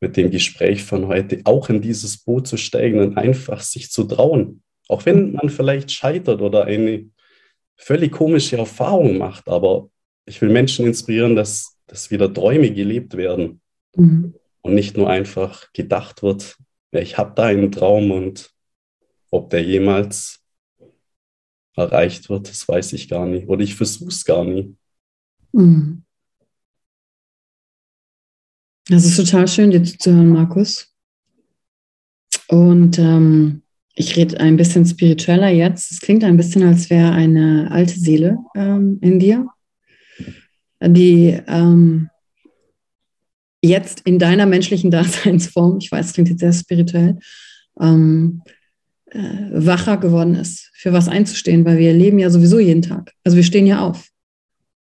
mit 0.00 0.16
dem 0.16 0.30
Gespräch 0.30 0.82
von 0.84 1.08
heute, 1.08 1.40
auch 1.44 1.68
in 1.68 1.82
dieses 1.82 2.18
Boot 2.18 2.46
zu 2.46 2.56
steigen 2.56 3.00
und 3.00 3.16
einfach 3.16 3.60
sich 3.60 3.90
zu 3.90 4.04
trauen. 4.04 4.62
Auch 4.88 5.04
wenn 5.06 5.32
man 5.32 5.50
vielleicht 5.50 5.90
scheitert 5.90 6.40
oder 6.40 6.64
eine 6.64 7.10
völlig 7.76 8.12
komische 8.12 8.56
Erfahrung 8.56 9.18
macht, 9.18 9.48
aber 9.48 9.90
ich 10.24 10.40
will 10.40 10.50
Menschen 10.50 10.86
inspirieren, 10.86 11.36
dass, 11.36 11.76
dass 11.86 12.10
wieder 12.10 12.32
Träume 12.32 12.70
gelebt 12.70 13.16
werden 13.16 13.60
mhm. 13.96 14.34
und 14.60 14.74
nicht 14.74 14.96
nur 14.96 15.10
einfach 15.10 15.72
gedacht 15.72 16.22
wird, 16.22 16.56
ja, 16.92 17.00
ich 17.00 17.18
habe 17.18 17.32
da 17.34 17.44
einen 17.44 17.72
Traum 17.72 18.10
und 18.10 18.50
ob 19.30 19.50
der 19.50 19.62
jemals 19.62 20.40
erreicht 21.76 22.28
wird, 22.28 22.48
das 22.48 22.66
weiß 22.68 22.92
ich 22.94 23.08
gar 23.08 23.26
nicht. 23.26 23.48
Oder 23.48 23.62
ich 23.62 23.74
versuche 23.74 24.08
es 24.08 24.24
gar 24.24 24.44
nicht. 24.44 24.70
Mhm. 25.52 26.04
Das 28.88 29.04
ist 29.04 29.16
total 29.16 29.46
schön, 29.46 29.70
dir 29.70 29.82
zuzuhören, 29.82 30.30
Markus. 30.30 30.94
Und 32.48 32.98
ähm, 32.98 33.62
ich 33.94 34.16
rede 34.16 34.40
ein 34.40 34.56
bisschen 34.56 34.86
spiritueller 34.86 35.50
jetzt. 35.50 35.90
Es 35.90 36.00
klingt 36.00 36.24
ein 36.24 36.36
bisschen, 36.36 36.62
als 36.62 36.88
wäre 36.88 37.12
eine 37.12 37.70
alte 37.70 37.98
Seele 37.98 38.38
ähm, 38.56 38.98
in 39.02 39.18
dir, 39.18 39.46
die 40.80 41.38
ähm, 41.46 42.08
jetzt 43.60 44.00
in 44.06 44.18
deiner 44.18 44.46
menschlichen 44.46 44.90
Daseinsform, 44.92 45.78
ich 45.78 45.92
weiß, 45.92 46.06
es 46.06 46.12
klingt 46.14 46.30
jetzt 46.30 46.40
sehr 46.40 46.52
spirituell, 46.52 47.18
ähm, 47.80 48.42
äh, 49.10 49.50
wacher 49.52 49.96
geworden 49.96 50.34
ist, 50.34 50.70
für 50.74 50.92
was 50.92 51.08
einzustehen, 51.08 51.64
weil 51.64 51.78
wir 51.78 51.92
leben 51.92 52.18
ja 52.18 52.30
sowieso 52.30 52.58
jeden 52.58 52.82
Tag. 52.82 53.12
Also 53.24 53.36
wir 53.36 53.44
stehen 53.44 53.66
ja 53.66 53.80
auf. 53.80 54.08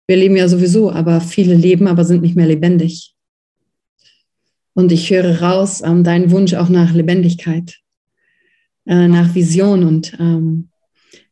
Wir 0.08 0.18
leben 0.18 0.36
ja 0.36 0.48
sowieso, 0.48 0.92
aber 0.92 1.22
viele 1.22 1.56
leben, 1.56 1.88
aber 1.88 2.06
sind 2.06 2.22
nicht 2.22 2.36
mehr 2.36 2.48
lebendig. 2.48 3.16
Und 4.74 4.92
ich 4.92 5.10
höre 5.10 5.42
raus 5.42 5.82
ähm, 5.84 6.04
deinen 6.04 6.32
Wunsch 6.32 6.54
auch 6.54 6.70
nach 6.70 6.94
Lebendigkeit, 6.94 7.80
äh, 8.86 9.08
nach 9.08 9.36
Vision. 9.36 9.84
Und 9.84 10.18
ähm, 10.20 10.70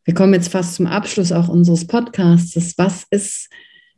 wir 0.05 0.13
kommen 0.13 0.33
jetzt 0.33 0.49
fast 0.49 0.75
zum 0.75 0.87
Abschluss 0.87 1.31
auch 1.31 1.47
unseres 1.47 1.87
Podcasts. 1.87 2.77
Was 2.77 3.05
ist, 3.09 3.49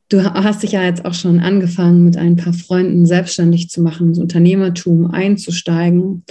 du 0.09 0.23
hast 0.23 0.63
dich 0.63 0.71
ja 0.71 0.83
jetzt 0.83 1.05
auch 1.05 1.13
schon 1.13 1.39
angefangen, 1.39 2.05
mit 2.05 2.17
ein 2.17 2.35
paar 2.35 2.53
Freunden 2.53 3.05
selbstständig 3.05 3.69
zu 3.69 3.81
machen, 3.81 4.09
ins 4.09 4.19
Unternehmertum 4.19 5.11
einzusteigen 5.11 6.23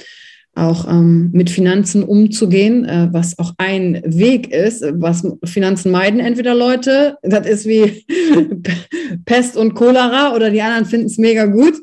auch 0.54 0.86
ähm, 0.86 1.30
mit 1.32 1.48
Finanzen 1.48 2.02
umzugehen, 2.04 2.84
äh, 2.84 3.08
was 3.10 3.38
auch 3.38 3.54
ein 3.56 4.02
Weg 4.04 4.52
ist, 4.52 4.84
was 4.92 5.26
Finanzen 5.44 5.90
meiden 5.90 6.20
entweder 6.20 6.54
Leute, 6.54 7.16
das 7.22 7.46
ist 7.46 7.66
wie 7.66 8.04
Pest 9.24 9.56
und 9.56 9.74
Cholera 9.74 10.34
oder 10.34 10.50
die 10.50 10.60
anderen 10.60 10.84
finden 10.84 11.06
es 11.06 11.16
mega 11.16 11.46
gut. 11.46 11.74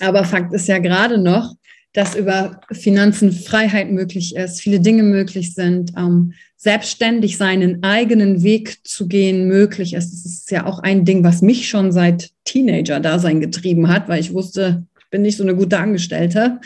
Aber 0.00 0.24
Fakt 0.24 0.54
ist 0.54 0.68
ja 0.68 0.78
gerade 0.78 1.18
noch, 1.18 1.54
dass 1.92 2.14
über 2.14 2.60
Finanzen 2.70 3.32
Freiheit 3.32 3.90
möglich 3.90 4.36
ist, 4.36 4.60
viele 4.60 4.80
Dinge 4.80 5.02
möglich 5.02 5.54
sind, 5.54 5.92
ähm, 5.98 6.32
selbstständig 6.56 7.36
seinen 7.36 7.82
eigenen 7.82 8.42
Weg 8.42 8.86
zu 8.86 9.08
gehen 9.08 9.48
möglich 9.48 9.94
ist. 9.94 10.12
Das 10.12 10.24
ist 10.24 10.50
ja 10.50 10.66
auch 10.66 10.78
ein 10.78 11.04
Ding, 11.04 11.24
was 11.24 11.42
mich 11.42 11.68
schon 11.68 11.90
seit 11.90 12.30
Teenager-Dasein 12.44 13.40
getrieben 13.40 13.88
hat, 13.88 14.08
weil 14.08 14.20
ich 14.20 14.32
wusste, 14.32 14.86
bin 15.10 15.22
nicht 15.22 15.36
so 15.36 15.42
eine 15.42 15.54
gute 15.54 15.78
Angestellte. 15.78 16.60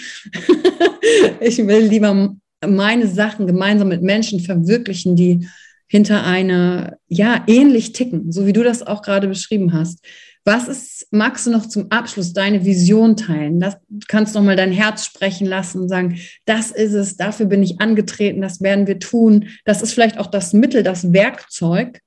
ich 1.41 1.59
will 1.59 1.87
lieber 1.87 2.37
meine 2.67 3.07
Sachen 3.09 3.47
gemeinsam 3.47 3.89
mit 3.89 4.03
Menschen 4.03 4.41
verwirklichen, 4.41 5.17
die 5.17 5.49
hinter 5.87 6.25
einer, 6.25 6.97
ja, 7.09 7.45
ähnlich 7.47 7.93
ticken, 7.93 8.33
so 8.33 8.47
wie 8.47 8.53
du 8.53 8.63
das 8.63 8.83
auch 8.83 9.03
gerade 9.03 9.29
beschrieben 9.29 9.73
hast. 9.73 10.05
Was 10.47 10.69
ist, 10.69 11.07
magst 11.11 11.47
du 11.47 11.51
noch 11.51 11.67
zum 11.67 11.91
Abschluss 11.91 12.35
deine 12.35 12.65
Vision 12.65 13.17
teilen? 13.17 13.61
Das, 13.61 13.77
du 13.89 14.05
kannst 14.09 14.35
noch 14.35 14.43
mal 14.43 14.57
dein 14.57 14.73
Herz 14.73 15.07
sprechen 15.07 15.47
lassen 15.47 15.81
und 15.81 15.89
sagen, 15.89 16.19
das 16.45 16.71
ist 16.71 16.93
es, 16.93 17.17
dafür 17.17 17.47
bin 17.47 17.63
ich 17.63 17.81
angetreten, 17.81 18.43
das 18.43 18.61
werden 18.61 18.87
wir 18.87 18.99
tun. 18.99 19.49
Das 19.65 19.81
ist 19.81 19.93
vielleicht 19.93 20.19
auch 20.19 20.27
das 20.27 20.53
Mittel, 20.53 20.83
das 20.83 21.13
Werkzeug, 21.15 22.01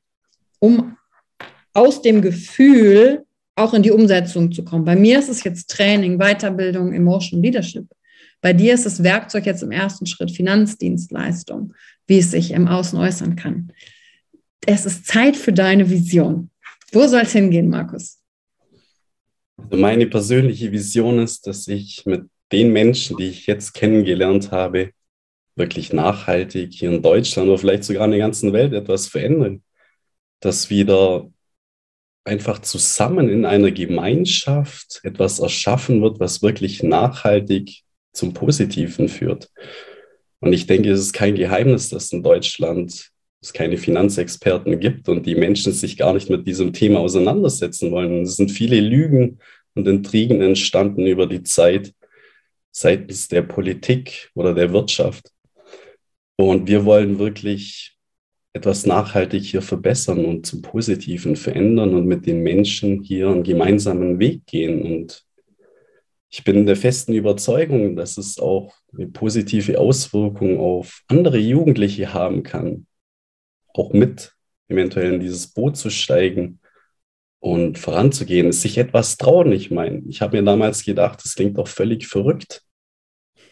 um 0.59 0.97
aus 1.73 2.01
dem 2.01 2.21
Gefühl 2.21 3.23
auch 3.57 3.73
in 3.73 3.83
die 3.83 3.91
Umsetzung 3.91 4.51
zu 4.51 4.63
kommen. 4.63 4.85
Bei 4.85 4.95
mir 4.95 5.19
ist 5.19 5.29
es 5.29 5.43
jetzt 5.43 5.69
Training, 5.69 6.19
Weiterbildung, 6.19 6.93
Emotion 6.93 7.41
Leadership. 7.41 7.87
Bei 8.39 8.53
dir 8.53 8.75
ist 8.75 8.85
das 8.85 9.03
Werkzeug 9.03 9.45
jetzt 9.45 9.63
im 9.63 9.71
ersten 9.71 10.05
Schritt 10.05 10.31
Finanzdienstleistung, 10.31 11.73
wie 12.05 12.19
es 12.19 12.31
sich 12.31 12.51
im 12.51 12.67
Außen 12.67 12.97
äußern 12.99 13.35
kann. 13.35 13.73
Es 14.65 14.85
ist 14.85 15.07
Zeit 15.07 15.35
für 15.35 15.53
deine 15.53 15.89
Vision. 15.89 16.51
Wo 16.91 17.07
soll 17.07 17.21
es 17.21 17.31
hingehen, 17.31 17.69
Markus? 17.69 18.19
Also 19.57 19.77
meine 19.77 20.05
persönliche 20.05 20.71
Vision 20.71 21.19
ist, 21.19 21.47
dass 21.47 21.67
ich 21.67 22.05
mit 22.05 22.25
den 22.51 22.71
Menschen, 22.71 23.17
die 23.17 23.29
ich 23.29 23.47
jetzt 23.47 23.73
kennengelernt 23.73 24.51
habe, 24.51 24.91
wirklich 25.55 25.91
nachhaltig 25.91 26.73
hier 26.73 26.91
in 26.91 27.01
Deutschland 27.01 27.49
oder 27.49 27.57
vielleicht 27.57 27.85
sogar 27.85 28.05
in 28.05 28.11
der 28.11 28.19
ganzen 28.19 28.53
Welt 28.53 28.73
etwas 28.73 29.07
verändern. 29.07 29.63
Dass 30.39 30.69
wieder 30.69 31.31
einfach 32.27 32.59
zusammen 32.59 33.29
in 33.29 33.45
einer 33.45 33.71
Gemeinschaft 33.71 34.99
etwas 35.03 35.39
erschaffen 35.39 36.01
wird, 36.01 36.19
was 36.19 36.41
wirklich 36.41 36.83
nachhaltig 36.83 37.83
zum 38.13 38.33
Positiven 38.33 39.09
führt. 39.09 39.49
Und 40.39 40.53
ich 40.53 40.67
denke, 40.67 40.91
es 40.91 40.99
ist 40.99 41.13
kein 41.13 41.35
Geheimnis, 41.35 41.89
dass 41.89 42.11
in 42.11 42.23
Deutschland 42.23 43.11
es 43.41 43.53
keine 43.53 43.77
Finanzexperten 43.77 44.79
gibt 44.79 45.09
und 45.09 45.25
die 45.25 45.35
Menschen 45.35 45.71
sich 45.71 45.97
gar 45.97 46.13
nicht 46.13 46.29
mit 46.29 46.47
diesem 46.47 46.73
Thema 46.73 46.99
auseinandersetzen 46.99 47.91
wollen. 47.91 48.23
Es 48.23 48.35
sind 48.35 48.51
viele 48.51 48.79
Lügen 48.79 49.39
und 49.75 49.87
Intrigen 49.87 50.41
entstanden 50.41 51.05
über 51.05 51.27
die 51.27 51.43
Zeit 51.43 51.93
seitens 52.71 53.27
der 53.27 53.43
Politik 53.43 54.29
oder 54.35 54.53
der 54.53 54.73
Wirtschaft. 54.73 55.31
Und 56.35 56.67
wir 56.67 56.85
wollen 56.85 57.19
wirklich 57.19 57.96
etwas 58.57 58.85
nachhaltig 58.85 59.43
hier 59.43 59.61
verbessern 59.61 60.25
und 60.25 60.45
zum 60.45 60.61
Positiven 60.61 61.35
verändern 61.35 61.93
und 61.93 62.05
mit 62.05 62.25
den 62.25 62.41
Menschen 62.41 63.03
hier 63.03 63.29
einen 63.29 63.43
gemeinsamen 63.43 64.19
Weg 64.19 64.45
gehen. 64.45 64.81
Und 64.81 65.23
ich 66.29 66.43
bin 66.43 66.65
der 66.65 66.75
festen 66.75 67.13
Überzeugung, 67.13 67.95
dass 67.95 68.17
es 68.17 68.39
auch 68.39 68.73
eine 68.93 69.07
positive 69.07 69.79
Auswirkung 69.79 70.59
auf 70.59 71.03
andere 71.07 71.37
Jugendliche 71.37 72.13
haben 72.13 72.43
kann, 72.43 72.87
auch 73.73 73.93
mit 73.93 74.33
eventuell 74.67 75.13
in 75.13 75.19
dieses 75.19 75.47
Boot 75.47 75.77
zu 75.77 75.89
steigen 75.89 76.59
und 77.39 77.77
voranzugehen, 77.77 78.51
sich 78.51 78.77
etwas 78.77 79.17
trauen. 79.17 79.51
Ich 79.51 79.71
meine, 79.71 80.01
ich 80.09 80.21
habe 80.21 80.37
mir 80.37 80.43
damals 80.43 80.83
gedacht, 80.83 81.23
das 81.23 81.35
klingt 81.35 81.57
doch 81.57 81.67
völlig 81.67 82.07
verrückt. 82.07 82.63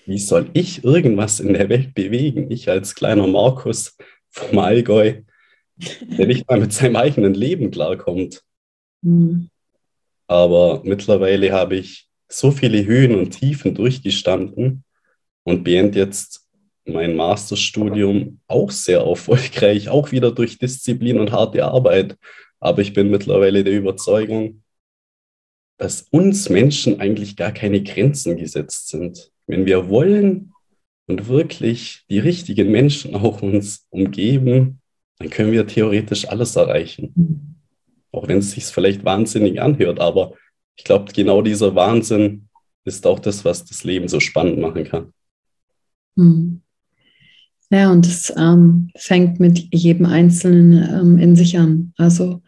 Wie 0.06 0.20
soll 0.20 0.50
ich 0.54 0.84
irgendwas 0.84 1.39
in 1.39 1.54
der 1.54 1.70
Welt 1.70 1.96
bewegen? 1.96 2.52
Ich 2.52 2.70
als 2.70 2.94
kleiner 2.94 3.28
Markus 3.28 3.98
vom 4.36 4.60
Allgäu, 4.60 5.21
der 5.78 6.28
nicht 6.28 6.48
mal 6.50 6.60
mit 6.60 6.74
seinem 6.74 6.98
eigenen 6.98 7.34
Leben 7.34 7.71
klarkommt. 7.71 8.43
Mhm. 9.02 9.50
Aber 10.28 10.82
mittlerweile 10.84 11.52
habe 11.52 11.76
ich 11.76 12.10
so 12.28 12.52
viele 12.52 12.86
Höhen 12.86 13.15
und 13.15 13.32
Tiefen 13.32 13.76
durchgestanden 13.76 14.84
und 15.43 15.63
beende 15.63 16.00
jetzt 16.00 16.48
mein 16.86 17.15
Masterstudium 17.15 18.39
auch 18.48 18.71
sehr 18.71 19.00
erfolgreich, 19.00 19.89
auch 19.89 20.12
wieder 20.12 20.32
durch 20.32 20.58
Disziplin 20.58 21.19
und 21.19 21.32
harte 21.32 21.63
Arbeit. 21.63 22.17
Aber 22.60 22.82
ich 22.82 22.93
bin 22.93 23.10
mittlerweile 23.10 23.63
der 23.63 23.74
Überzeugung, 23.74 24.63
dass 25.78 26.04
uns 26.12 26.50
Menschen 26.50 27.00
eigentlich 27.00 27.36
gar 27.36 27.52
keine 27.52 27.82
Grenzen 27.84 28.38
gesetzt 28.38 28.89
sind. 28.89 29.32
Wenn 29.48 29.65
wir 29.65 29.89
wollen 29.89 30.54
und 31.08 31.28
wirklich 31.28 32.04
die 32.10 32.20
richtigen 32.20 32.72
Menschen 32.72 33.15
auch 33.15 33.41
uns 33.41 33.86
umgeben, 33.89 34.82
dann 35.20 35.30
können 35.30 35.52
wir 35.52 35.68
theoretisch 35.68 36.28
alles 36.28 36.56
erreichen. 36.56 37.58
Auch 38.12 38.28
wenn 38.28 38.39
es 38.39 38.52
sich 38.52 38.65
vielleicht 38.65 39.06
wahnsinnig 39.06 39.62
anhört, 39.62 40.00
aber 40.00 40.34
ich 40.78 40.84
glaube, 40.84 41.12
genau 41.13 41.41
dieser 41.41 41.76
Wahnsinn 41.76 42.48
ist 42.84 43.08
auch 43.08 43.20
das, 43.20 43.46
was 43.46 43.65
das 43.65 43.84
Leben 43.84 44.08
so 44.08 44.20
spannend 44.20 44.60
machen 44.60 44.84
kann. 44.84 45.13
Hm. 46.18 46.62
Ja, 47.72 47.91
und 47.91 48.06
es 48.06 48.32
ähm, 48.38 48.91
fängt 48.96 49.39
mit 49.39 49.74
jedem 49.74 50.06
Einzelnen 50.06 50.74
ähm, 50.74 51.18
in 51.18 51.36
sich 51.36 51.58
an. 51.58 51.94
Also 51.98 52.41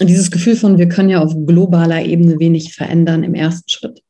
dieses 0.00 0.30
Gefühl 0.30 0.56
von, 0.56 0.78
wir 0.78 0.88
können 0.88 1.08
ja 1.08 1.20
auf 1.20 1.34
globaler 1.46 2.04
Ebene 2.04 2.38
wenig 2.38 2.74
verändern 2.74 3.24
im 3.24 3.34
ersten 3.34 3.68
Schritt. 3.68 4.02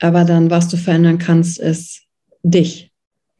Aber 0.00 0.24
dann, 0.24 0.50
was 0.50 0.68
du 0.68 0.76
verändern 0.76 1.18
kannst, 1.18 1.58
ist 1.58 2.02
dich 2.42 2.90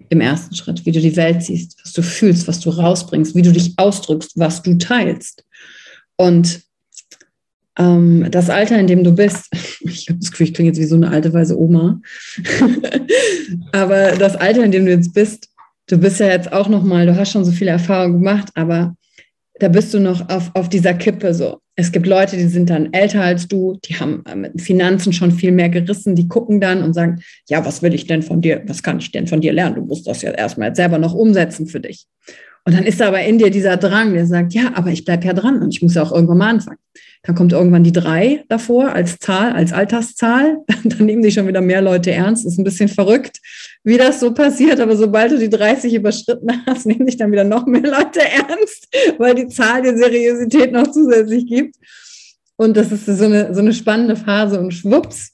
im 0.08 0.20
ersten 0.20 0.54
Schritt, 0.54 0.84
wie 0.86 0.92
du 0.92 1.00
die 1.00 1.16
Welt 1.16 1.42
siehst, 1.42 1.76
was 1.82 1.92
du 1.92 2.02
fühlst, 2.02 2.48
was 2.48 2.60
du 2.60 2.70
rausbringst, 2.70 3.34
wie 3.34 3.42
du 3.42 3.52
dich 3.52 3.74
ausdrückst, 3.76 4.32
was 4.38 4.62
du 4.62 4.76
teilst. 4.76 5.44
Und 6.16 6.62
ähm, 7.78 8.26
das 8.30 8.50
Alter, 8.50 8.78
in 8.78 8.86
dem 8.86 9.04
du 9.04 9.12
bist, 9.12 9.48
ich 9.80 10.08
habe 10.08 10.18
das 10.18 10.30
Gefühl, 10.30 10.48
ich 10.48 10.54
klinge 10.54 10.70
jetzt 10.70 10.80
wie 10.80 10.84
so 10.84 10.96
eine 10.96 11.10
alte 11.10 11.32
weise 11.32 11.58
Oma, 11.58 12.00
aber 13.72 14.12
das 14.16 14.36
Alter, 14.36 14.64
in 14.64 14.72
dem 14.72 14.84
du 14.84 14.92
jetzt 14.92 15.14
bist, 15.14 15.48
du 15.86 15.96
bist 15.98 16.20
ja 16.20 16.28
jetzt 16.28 16.52
auch 16.52 16.68
noch 16.68 16.82
mal, 16.82 17.06
du 17.06 17.16
hast 17.16 17.32
schon 17.32 17.44
so 17.44 17.52
viele 17.52 17.70
Erfahrungen 17.70 18.18
gemacht, 18.18 18.48
aber 18.54 18.96
da 19.60 19.68
bist 19.68 19.94
du 19.94 20.00
noch 20.00 20.28
auf, 20.28 20.50
auf 20.54 20.68
dieser 20.68 20.94
Kippe 20.94 21.34
so. 21.34 21.60
Es 21.80 21.92
gibt 21.92 22.06
Leute, 22.06 22.36
die 22.36 22.46
sind 22.46 22.68
dann 22.68 22.92
älter 22.92 23.22
als 23.22 23.48
du, 23.48 23.78
die 23.84 23.94
haben 23.94 24.22
äh, 24.26 24.36
mit 24.36 24.60
Finanzen 24.60 25.14
schon 25.14 25.32
viel 25.32 25.50
mehr 25.50 25.70
gerissen, 25.70 26.14
die 26.14 26.28
gucken 26.28 26.60
dann 26.60 26.82
und 26.82 26.92
sagen, 26.92 27.22
ja, 27.48 27.64
was 27.64 27.82
will 27.82 27.94
ich 27.94 28.06
denn 28.06 28.22
von 28.22 28.42
dir, 28.42 28.62
was 28.66 28.82
kann 28.82 28.98
ich 28.98 29.10
denn 29.12 29.26
von 29.26 29.40
dir 29.40 29.52
lernen? 29.52 29.76
Du 29.76 29.82
musst 29.86 30.06
das 30.06 30.20
ja 30.20 30.30
erstmal 30.30 30.76
selber 30.76 30.98
noch 30.98 31.14
umsetzen 31.14 31.66
für 31.66 31.80
dich. 31.80 32.06
Und 32.66 32.74
dann 32.74 32.84
ist 32.84 33.00
aber 33.00 33.22
in 33.22 33.38
dir 33.38 33.50
dieser 33.50 33.78
Drang, 33.78 34.12
der 34.12 34.26
sagt, 34.26 34.52
ja, 34.52 34.72
aber 34.74 34.90
ich 34.90 35.06
bleibe 35.06 35.26
ja 35.26 35.32
dran 35.32 35.62
und 35.62 35.74
ich 35.74 35.80
muss 35.80 35.94
ja 35.94 36.02
auch 36.02 36.12
irgendwann 36.12 36.38
mal 36.38 36.50
anfangen. 36.50 36.78
Dann 37.22 37.34
kommt 37.34 37.52
irgendwann 37.52 37.84
die 37.84 37.92
drei 37.92 38.44
davor 38.48 38.92
als 38.92 39.18
Zahl, 39.18 39.52
als 39.52 39.72
Alterszahl. 39.72 40.58
Dann 40.84 41.06
nehmen 41.06 41.22
sich 41.22 41.34
schon 41.34 41.48
wieder 41.48 41.62
mehr 41.62 41.80
Leute 41.80 42.12
ernst. 42.12 42.44
Das 42.44 42.52
ist 42.52 42.58
ein 42.58 42.64
bisschen 42.64 42.88
verrückt, 42.88 43.38
wie 43.84 43.96
das 43.96 44.20
so 44.20 44.32
passiert. 44.32 44.80
Aber 44.80 44.96
sobald 44.96 45.32
du 45.32 45.38
die 45.38 45.50
30 45.50 45.94
überschritten 45.94 46.50
hast, 46.66 46.86
nehmen 46.86 47.06
sich 47.06 47.16
dann 47.16 47.32
wieder 47.32 47.44
noch 47.44 47.66
mehr 47.66 47.82
Leute 47.82 48.20
ernst, 48.20 48.88
weil 49.18 49.34
die 49.34 49.48
Zahl 49.48 49.82
der 49.82 49.96
Seriosität 49.96 50.72
noch 50.72 50.90
zusätzlich 50.90 51.46
gibt. 51.46 51.76
Und 52.56 52.76
das 52.76 52.92
ist 52.92 53.06
so 53.06 53.24
eine, 53.24 53.54
so 53.54 53.60
eine 53.60 53.72
spannende 53.72 54.16
Phase. 54.16 54.60
Und 54.60 54.72
schwupps, 54.72 55.32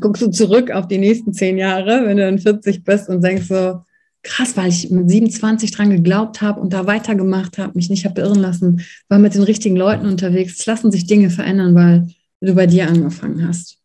guckst 0.00 0.22
du 0.22 0.30
zurück 0.30 0.70
auf 0.70 0.86
die 0.86 0.98
nächsten 0.98 1.32
zehn 1.32 1.58
Jahre, 1.58 2.06
wenn 2.06 2.16
du 2.16 2.24
dann 2.24 2.38
40 2.38 2.84
bist 2.84 3.08
und 3.08 3.22
denkst 3.22 3.48
so, 3.48 3.82
krass, 4.22 4.56
weil 4.56 4.68
ich 4.68 4.88
mit 4.90 5.10
27 5.10 5.72
dran 5.72 5.90
geglaubt 5.90 6.40
habe 6.42 6.60
und 6.60 6.72
da 6.72 6.86
weitergemacht 6.86 7.58
habe, 7.58 7.72
mich 7.74 7.90
nicht 7.90 8.04
habe 8.04 8.14
beirren 8.14 8.38
lassen, 8.38 8.82
war 9.08 9.18
mit 9.18 9.34
den 9.34 9.42
richtigen 9.42 9.76
Leuten 9.76 10.06
unterwegs. 10.06 10.60
Es 10.60 10.66
lassen 10.66 10.92
sich 10.92 11.06
Dinge 11.06 11.28
verändern, 11.28 11.74
weil 11.74 12.08
du 12.40 12.54
bei 12.54 12.66
dir 12.66 12.88
angefangen 12.88 13.46
hast. 13.46 13.78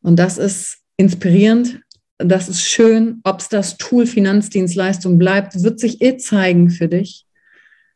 Und 0.00 0.18
das 0.18 0.38
ist 0.38 0.78
inspirierend, 0.96 1.80
das 2.18 2.48
ist 2.48 2.62
schön. 2.62 3.20
Ob 3.24 3.40
es 3.40 3.48
das 3.48 3.76
Tool 3.76 4.06
Finanzdienstleistung 4.06 5.18
bleibt, 5.18 5.62
wird 5.62 5.80
sich 5.80 6.02
eh 6.02 6.16
zeigen 6.16 6.70
für 6.70 6.88
dich. 6.88 7.24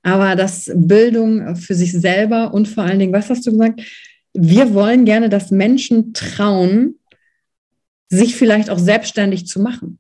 Aber 0.03 0.35
das 0.35 0.71
Bildung 0.75 1.55
für 1.57 1.75
sich 1.75 1.93
selber 1.93 2.55
und 2.55 2.67
vor 2.67 2.85
allen 2.85 2.99
Dingen, 2.99 3.13
was 3.13 3.31
hast 3.31 3.47
du 3.47 3.53
gesagt? 3.53 3.83
Wir 4.35 4.75
wollen 4.75 5.05
gerne, 5.05 5.29
dass 5.29 5.51
Menschen 5.51 6.13
trauen, 6.15 6.97
sich 8.09 8.35
vielleicht 8.35 8.71
auch 8.71 8.79
selbstständig 8.79 9.47
zu 9.47 9.61
machen 9.61 9.99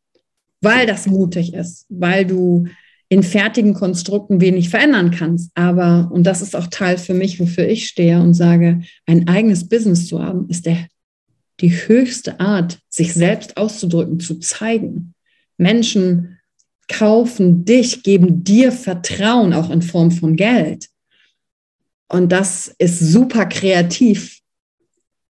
weil 0.62 0.86
das 0.86 1.06
mutig 1.06 1.52
ist, 1.52 1.86
weil 1.90 2.24
du 2.24 2.66
in 3.08 3.22
fertigen 3.22 3.74
Konstrukten 3.74 4.40
wenig 4.40 4.70
verändern 4.70 5.10
kannst. 5.10 5.50
Aber, 5.54 6.08
und 6.10 6.24
das 6.24 6.40
ist 6.40 6.56
auch 6.56 6.68
Teil 6.68 6.96
für 6.96 7.12
mich, 7.12 7.38
wofür 7.38 7.68
ich 7.68 7.88
stehe 7.88 8.20
und 8.20 8.32
sage, 8.32 8.80
ein 9.04 9.28
eigenes 9.28 9.68
Business 9.68 10.06
zu 10.06 10.22
haben, 10.22 10.48
ist 10.48 10.64
der, 10.64 10.86
die 11.62 11.70
höchste 11.70 12.38
Art, 12.40 12.78
sich 12.88 13.14
selbst 13.14 13.56
auszudrücken, 13.56 14.20
zu 14.20 14.38
zeigen. 14.38 15.14
Menschen 15.56 16.38
kaufen 16.88 17.64
dich, 17.64 18.02
geben 18.02 18.44
dir 18.44 18.72
Vertrauen, 18.72 19.54
auch 19.54 19.70
in 19.70 19.80
Form 19.80 20.10
von 20.10 20.36
Geld. 20.36 20.88
Und 22.08 22.30
das 22.30 22.74
ist 22.78 22.98
super 22.98 23.46
kreativ 23.46 24.42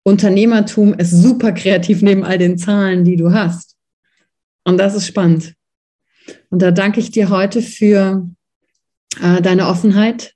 Unternehmertum 0.08 0.94
ist 0.94 1.10
super 1.10 1.52
kreativ 1.52 2.00
neben 2.00 2.24
all 2.24 2.38
den 2.38 2.56
Zahlen, 2.56 3.04
die 3.04 3.16
du 3.16 3.32
hast. 3.32 3.76
Und 4.64 4.78
das 4.78 4.94
ist 4.94 5.06
spannend. 5.06 5.54
Und 6.48 6.62
da 6.62 6.70
danke 6.70 6.98
ich 6.98 7.10
dir 7.10 7.28
heute 7.28 7.60
für 7.60 8.26
äh, 9.22 9.42
deine 9.42 9.66
Offenheit, 9.68 10.34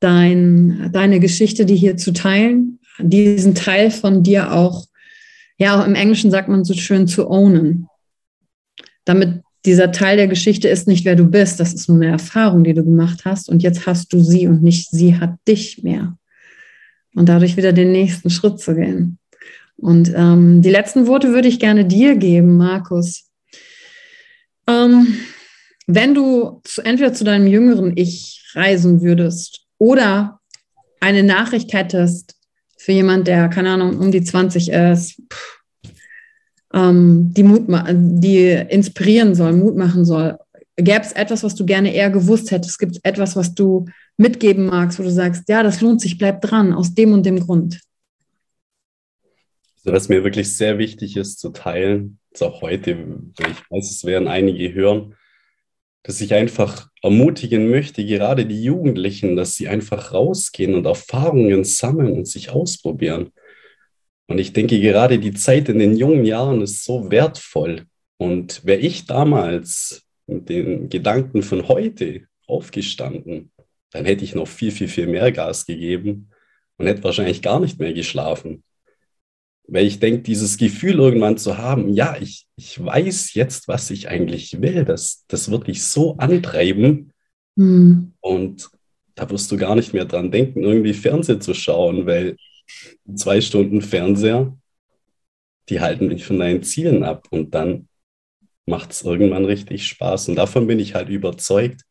dein, 0.00 0.90
deine 0.92 1.20
Geschichte, 1.20 1.66
die 1.66 1.76
hier 1.76 1.98
zu 1.98 2.14
teilen, 2.14 2.80
diesen 2.98 3.54
Teil 3.54 3.90
von 3.90 4.22
dir 4.22 4.52
auch, 4.52 4.86
ja, 5.58 5.80
auch 5.80 5.86
im 5.86 5.94
Englischen 5.94 6.30
sagt 6.30 6.48
man 6.48 6.64
so 6.64 6.74
schön 6.74 7.06
zu 7.06 7.28
ownen. 7.30 7.88
Damit 9.04 9.42
dieser 9.64 9.92
Teil 9.92 10.16
der 10.16 10.28
Geschichte 10.28 10.68
ist 10.68 10.86
nicht, 10.86 11.04
wer 11.04 11.16
du 11.16 11.24
bist, 11.24 11.58
das 11.60 11.72
ist 11.72 11.88
nur 11.88 11.96
eine 11.98 12.10
Erfahrung, 12.10 12.64
die 12.64 12.74
du 12.74 12.84
gemacht 12.84 13.24
hast 13.24 13.48
und 13.48 13.62
jetzt 13.62 13.86
hast 13.86 14.12
du 14.12 14.20
sie 14.20 14.46
und 14.46 14.62
nicht 14.62 14.90
sie 14.90 15.18
hat 15.18 15.36
dich 15.48 15.82
mehr. 15.82 16.16
Und 17.14 17.28
dadurch 17.28 17.56
wieder 17.56 17.72
den 17.72 17.92
nächsten 17.92 18.28
Schritt 18.28 18.58
zu 18.58 18.74
gehen. 18.74 19.18
Und 19.76 20.12
ähm, 20.14 20.62
die 20.62 20.70
letzten 20.70 21.06
Worte 21.06 21.32
würde 21.32 21.48
ich 21.48 21.60
gerne 21.60 21.84
dir 21.84 22.16
geben, 22.16 22.56
Markus. 22.56 23.30
Ähm, 24.66 25.18
wenn 25.86 26.14
du 26.14 26.60
zu, 26.64 26.82
entweder 26.82 27.12
zu 27.12 27.24
deinem 27.24 27.46
jüngeren 27.46 27.96
Ich 27.96 28.42
reisen 28.54 29.02
würdest 29.02 29.66
oder 29.78 30.40
eine 31.00 31.22
Nachricht 31.22 31.72
hättest 31.72 32.34
für 32.84 32.92
jemand, 32.92 33.26
der, 33.26 33.48
keine 33.48 33.70
Ahnung, 33.70 33.98
um 33.98 34.12
die 34.12 34.22
20 34.22 34.70
ist, 34.70 35.18
pff, 35.32 35.58
ähm, 36.74 37.32
die, 37.32 37.42
Mut, 37.42 37.62
die 37.66 38.50
inspirieren 38.68 39.34
soll, 39.34 39.54
Mut 39.54 39.74
machen 39.74 40.04
soll, 40.04 40.36
gäbe 40.76 41.00
es 41.00 41.12
etwas, 41.12 41.42
was 41.42 41.54
du 41.54 41.64
gerne 41.64 41.94
eher 41.94 42.10
gewusst 42.10 42.50
hättest? 42.50 42.78
Gibt 42.78 42.96
es 42.96 43.00
etwas, 43.02 43.36
was 43.36 43.54
du 43.54 43.86
mitgeben 44.18 44.66
magst, 44.66 44.98
wo 44.98 45.02
du 45.02 45.10
sagst, 45.10 45.48
ja, 45.48 45.62
das 45.62 45.80
lohnt 45.80 46.02
sich, 46.02 46.18
bleib 46.18 46.42
dran, 46.42 46.74
aus 46.74 46.94
dem 46.94 47.14
und 47.14 47.24
dem 47.24 47.40
Grund? 47.40 47.80
Also, 49.78 49.96
was 49.96 50.10
mir 50.10 50.22
wirklich 50.22 50.54
sehr 50.54 50.76
wichtig 50.76 51.16
ist 51.16 51.40
zu 51.40 51.50
teilen, 51.50 52.18
ist 52.32 52.42
auch 52.42 52.60
heute, 52.60 52.90
ich 53.38 53.70
weiß, 53.70 53.90
es 53.90 54.04
werden 54.04 54.28
einige 54.28 54.74
hören, 54.74 55.14
dass 56.04 56.20
ich 56.20 56.34
einfach 56.34 56.90
ermutigen 57.02 57.70
möchte, 57.70 58.04
gerade 58.04 58.46
die 58.46 58.62
Jugendlichen, 58.62 59.36
dass 59.36 59.54
sie 59.54 59.68
einfach 59.68 60.12
rausgehen 60.12 60.74
und 60.74 60.84
Erfahrungen 60.84 61.64
sammeln 61.64 62.12
und 62.12 62.28
sich 62.28 62.50
ausprobieren. 62.50 63.30
Und 64.26 64.38
ich 64.38 64.52
denke, 64.52 64.78
gerade 64.80 65.18
die 65.18 65.32
Zeit 65.32 65.68
in 65.68 65.78
den 65.78 65.96
jungen 65.96 66.24
Jahren 66.24 66.60
ist 66.60 66.84
so 66.84 67.10
wertvoll. 67.10 67.86
Und 68.18 68.64
wäre 68.64 68.80
ich 68.80 69.06
damals 69.06 70.06
mit 70.26 70.48
den 70.48 70.88
Gedanken 70.88 71.42
von 71.42 71.68
heute 71.68 72.22
aufgestanden, 72.46 73.50
dann 73.90 74.04
hätte 74.04 74.24
ich 74.24 74.34
noch 74.34 74.48
viel, 74.48 74.70
viel, 74.72 74.88
viel 74.88 75.06
mehr 75.06 75.32
Gas 75.32 75.66
gegeben 75.66 76.30
und 76.76 76.86
hätte 76.86 77.04
wahrscheinlich 77.04 77.40
gar 77.42 77.60
nicht 77.60 77.78
mehr 77.78 77.94
geschlafen. 77.94 78.62
Weil 79.66 79.86
ich 79.86 79.98
denke, 79.98 80.22
dieses 80.22 80.58
Gefühl 80.58 80.98
irgendwann 80.98 81.38
zu 81.38 81.56
haben, 81.56 81.88
ja, 81.88 82.16
ich, 82.20 82.46
ich 82.56 82.84
weiß 82.84 83.34
jetzt, 83.34 83.66
was 83.66 83.90
ich 83.90 84.08
eigentlich 84.08 84.60
will, 84.60 84.84
das, 84.84 85.24
das 85.28 85.50
wird 85.50 85.68
dich 85.68 85.84
so 85.84 86.16
antreiben. 86.18 87.12
Mhm. 87.56 88.12
Und 88.20 88.70
da 89.14 89.28
wirst 89.30 89.50
du 89.50 89.56
gar 89.56 89.74
nicht 89.74 89.94
mehr 89.94 90.04
dran 90.04 90.30
denken, 90.30 90.62
irgendwie 90.62 90.92
Fernsehen 90.92 91.40
zu 91.40 91.54
schauen, 91.54 92.06
weil 92.06 92.36
zwei 93.14 93.40
Stunden 93.40 93.80
Fernseher, 93.80 94.56
die 95.68 95.80
halten 95.80 96.10
dich 96.10 96.24
von 96.24 96.38
deinen 96.38 96.62
Zielen 96.62 97.02
ab. 97.02 97.26
Und 97.30 97.54
dann 97.54 97.88
macht 98.66 98.92
es 98.92 99.02
irgendwann 99.02 99.44
richtig 99.44 99.86
Spaß. 99.86 100.28
Und 100.28 100.36
davon 100.36 100.66
bin 100.66 100.78
ich 100.78 100.94
halt 100.94 101.08
überzeugt, 101.08 101.82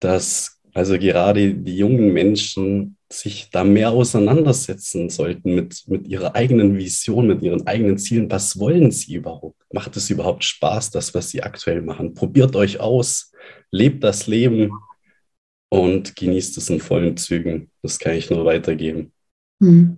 dass 0.00 0.55
also 0.76 0.98
gerade 0.98 1.54
die 1.54 1.78
jungen 1.78 2.12
Menschen 2.12 2.98
sich 3.10 3.48
da 3.50 3.64
mehr 3.64 3.92
auseinandersetzen 3.92 5.08
sollten 5.08 5.54
mit, 5.54 5.84
mit 5.86 6.06
ihrer 6.06 6.34
eigenen 6.34 6.76
Vision, 6.76 7.28
mit 7.28 7.40
ihren 7.40 7.66
eigenen 7.66 7.96
Zielen. 7.96 8.30
Was 8.30 8.58
wollen 8.58 8.90
sie 8.90 9.14
überhaupt? 9.14 9.58
Macht 9.72 9.96
es 9.96 10.10
überhaupt 10.10 10.44
Spaß, 10.44 10.90
das, 10.90 11.14
was 11.14 11.30
sie 11.30 11.42
aktuell 11.42 11.80
machen? 11.80 12.12
Probiert 12.12 12.54
euch 12.56 12.78
aus, 12.78 13.32
lebt 13.70 14.04
das 14.04 14.26
Leben 14.26 14.70
und 15.70 16.14
genießt 16.14 16.58
es 16.58 16.68
in 16.68 16.80
vollen 16.80 17.16
Zügen. 17.16 17.70
Das 17.80 17.98
kann 17.98 18.12
ich 18.12 18.28
nur 18.28 18.44
weitergeben. 18.44 19.12
Hm. 19.62 19.96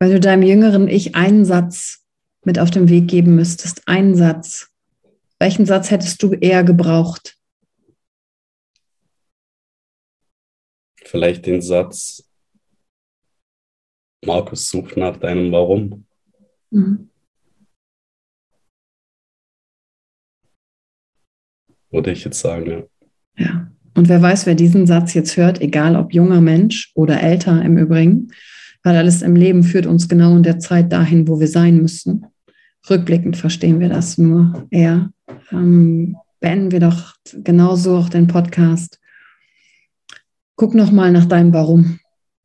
Weil 0.00 0.14
du 0.14 0.18
deinem 0.18 0.42
jüngeren 0.42 0.88
Ich 0.88 1.14
einen 1.14 1.44
Satz 1.44 2.00
mit 2.44 2.58
auf 2.58 2.72
den 2.72 2.88
Weg 2.88 3.06
geben 3.06 3.36
müsstest, 3.36 3.86
einen 3.86 4.16
Satz. 4.16 4.70
Welchen 5.38 5.66
Satz 5.66 5.92
hättest 5.92 6.20
du 6.24 6.32
eher 6.32 6.64
gebraucht? 6.64 7.36
Vielleicht 11.10 11.44
den 11.46 11.60
Satz, 11.60 12.22
Markus 14.24 14.70
sucht 14.70 14.96
nach 14.96 15.16
deinem 15.16 15.50
Warum. 15.50 16.04
Mhm. 16.70 17.10
Würde 21.90 22.12
ich 22.12 22.24
jetzt 22.24 22.38
sagen, 22.38 22.70
ja. 22.70 22.82
Ja. 23.36 23.72
Und 23.96 24.08
wer 24.08 24.22
weiß, 24.22 24.46
wer 24.46 24.54
diesen 24.54 24.86
Satz 24.86 25.12
jetzt 25.14 25.36
hört, 25.36 25.60
egal 25.60 25.96
ob 25.96 26.14
junger 26.14 26.40
Mensch 26.40 26.92
oder 26.94 27.20
älter 27.20 27.60
im 27.60 27.76
Übrigen, 27.76 28.28
weil 28.84 28.96
alles 28.96 29.22
im 29.22 29.34
Leben 29.34 29.64
führt 29.64 29.86
uns 29.86 30.08
genau 30.08 30.36
in 30.36 30.44
der 30.44 30.60
Zeit 30.60 30.92
dahin, 30.92 31.26
wo 31.26 31.40
wir 31.40 31.48
sein 31.48 31.78
müssen. 31.82 32.26
Rückblickend 32.88 33.36
verstehen 33.36 33.80
wir 33.80 33.88
das 33.88 34.16
nur 34.16 34.68
eher. 34.70 35.10
Ähm, 35.50 36.16
beenden 36.38 36.70
wir 36.70 36.78
doch 36.78 37.16
genauso 37.42 37.96
auch 37.96 38.08
den 38.08 38.28
Podcast. 38.28 38.99
Guck 40.60 40.74
nochmal 40.74 41.10
nach 41.10 41.24
deinem 41.24 41.54
Warum. 41.54 42.00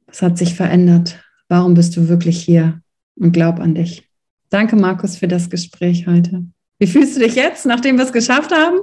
Was 0.07 0.21
hat 0.21 0.37
sich 0.37 0.55
verändert? 0.55 1.21
Warum 1.49 1.73
bist 1.73 1.97
du 1.97 2.07
wirklich 2.07 2.41
hier? 2.41 2.79
Und 3.17 3.33
glaub 3.33 3.59
an 3.59 3.75
dich. 3.75 4.07
Danke, 4.49 4.77
Markus, 4.77 5.17
für 5.17 5.27
das 5.27 5.49
Gespräch 5.49 6.07
heute. 6.07 6.45
Wie 6.79 6.87
fühlst 6.87 7.17
du 7.17 7.19
dich 7.19 7.35
jetzt, 7.35 7.65
nachdem 7.65 7.97
wir 7.97 8.05
es 8.05 8.13
geschafft 8.13 8.53
haben? 8.53 8.77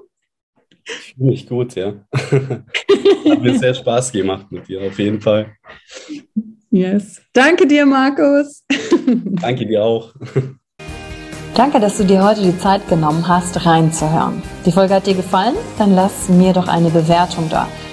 Ich 0.84 1.14
fühle 1.14 1.30
mich 1.30 1.46
gut, 1.48 1.74
ja. 1.76 1.94
Hat 2.12 3.40
mir 3.40 3.58
sehr 3.58 3.72
Spaß 3.72 4.12
gemacht 4.12 4.52
mit 4.52 4.68
dir, 4.68 4.82
auf 4.82 4.98
jeden 4.98 5.22
Fall. 5.22 5.46
Yes. 6.70 7.22
Danke 7.32 7.66
dir, 7.66 7.86
Markus. 7.86 8.66
Danke 9.40 9.66
dir 9.66 9.82
auch. 9.82 10.14
Danke, 11.54 11.80
dass 11.80 11.96
du 11.96 12.04
dir 12.04 12.22
heute 12.22 12.42
die 12.42 12.58
Zeit 12.58 12.86
genommen 12.86 13.26
hast, 13.26 13.64
reinzuhören. 13.64 14.42
Die 14.66 14.72
Folge 14.72 14.92
hat 14.92 15.06
dir 15.06 15.14
gefallen? 15.14 15.54
Dann 15.78 15.94
lass 15.94 16.28
mir 16.28 16.52
doch 16.52 16.68
eine 16.68 16.90
Bewertung 16.90 17.48
da. 17.48 17.66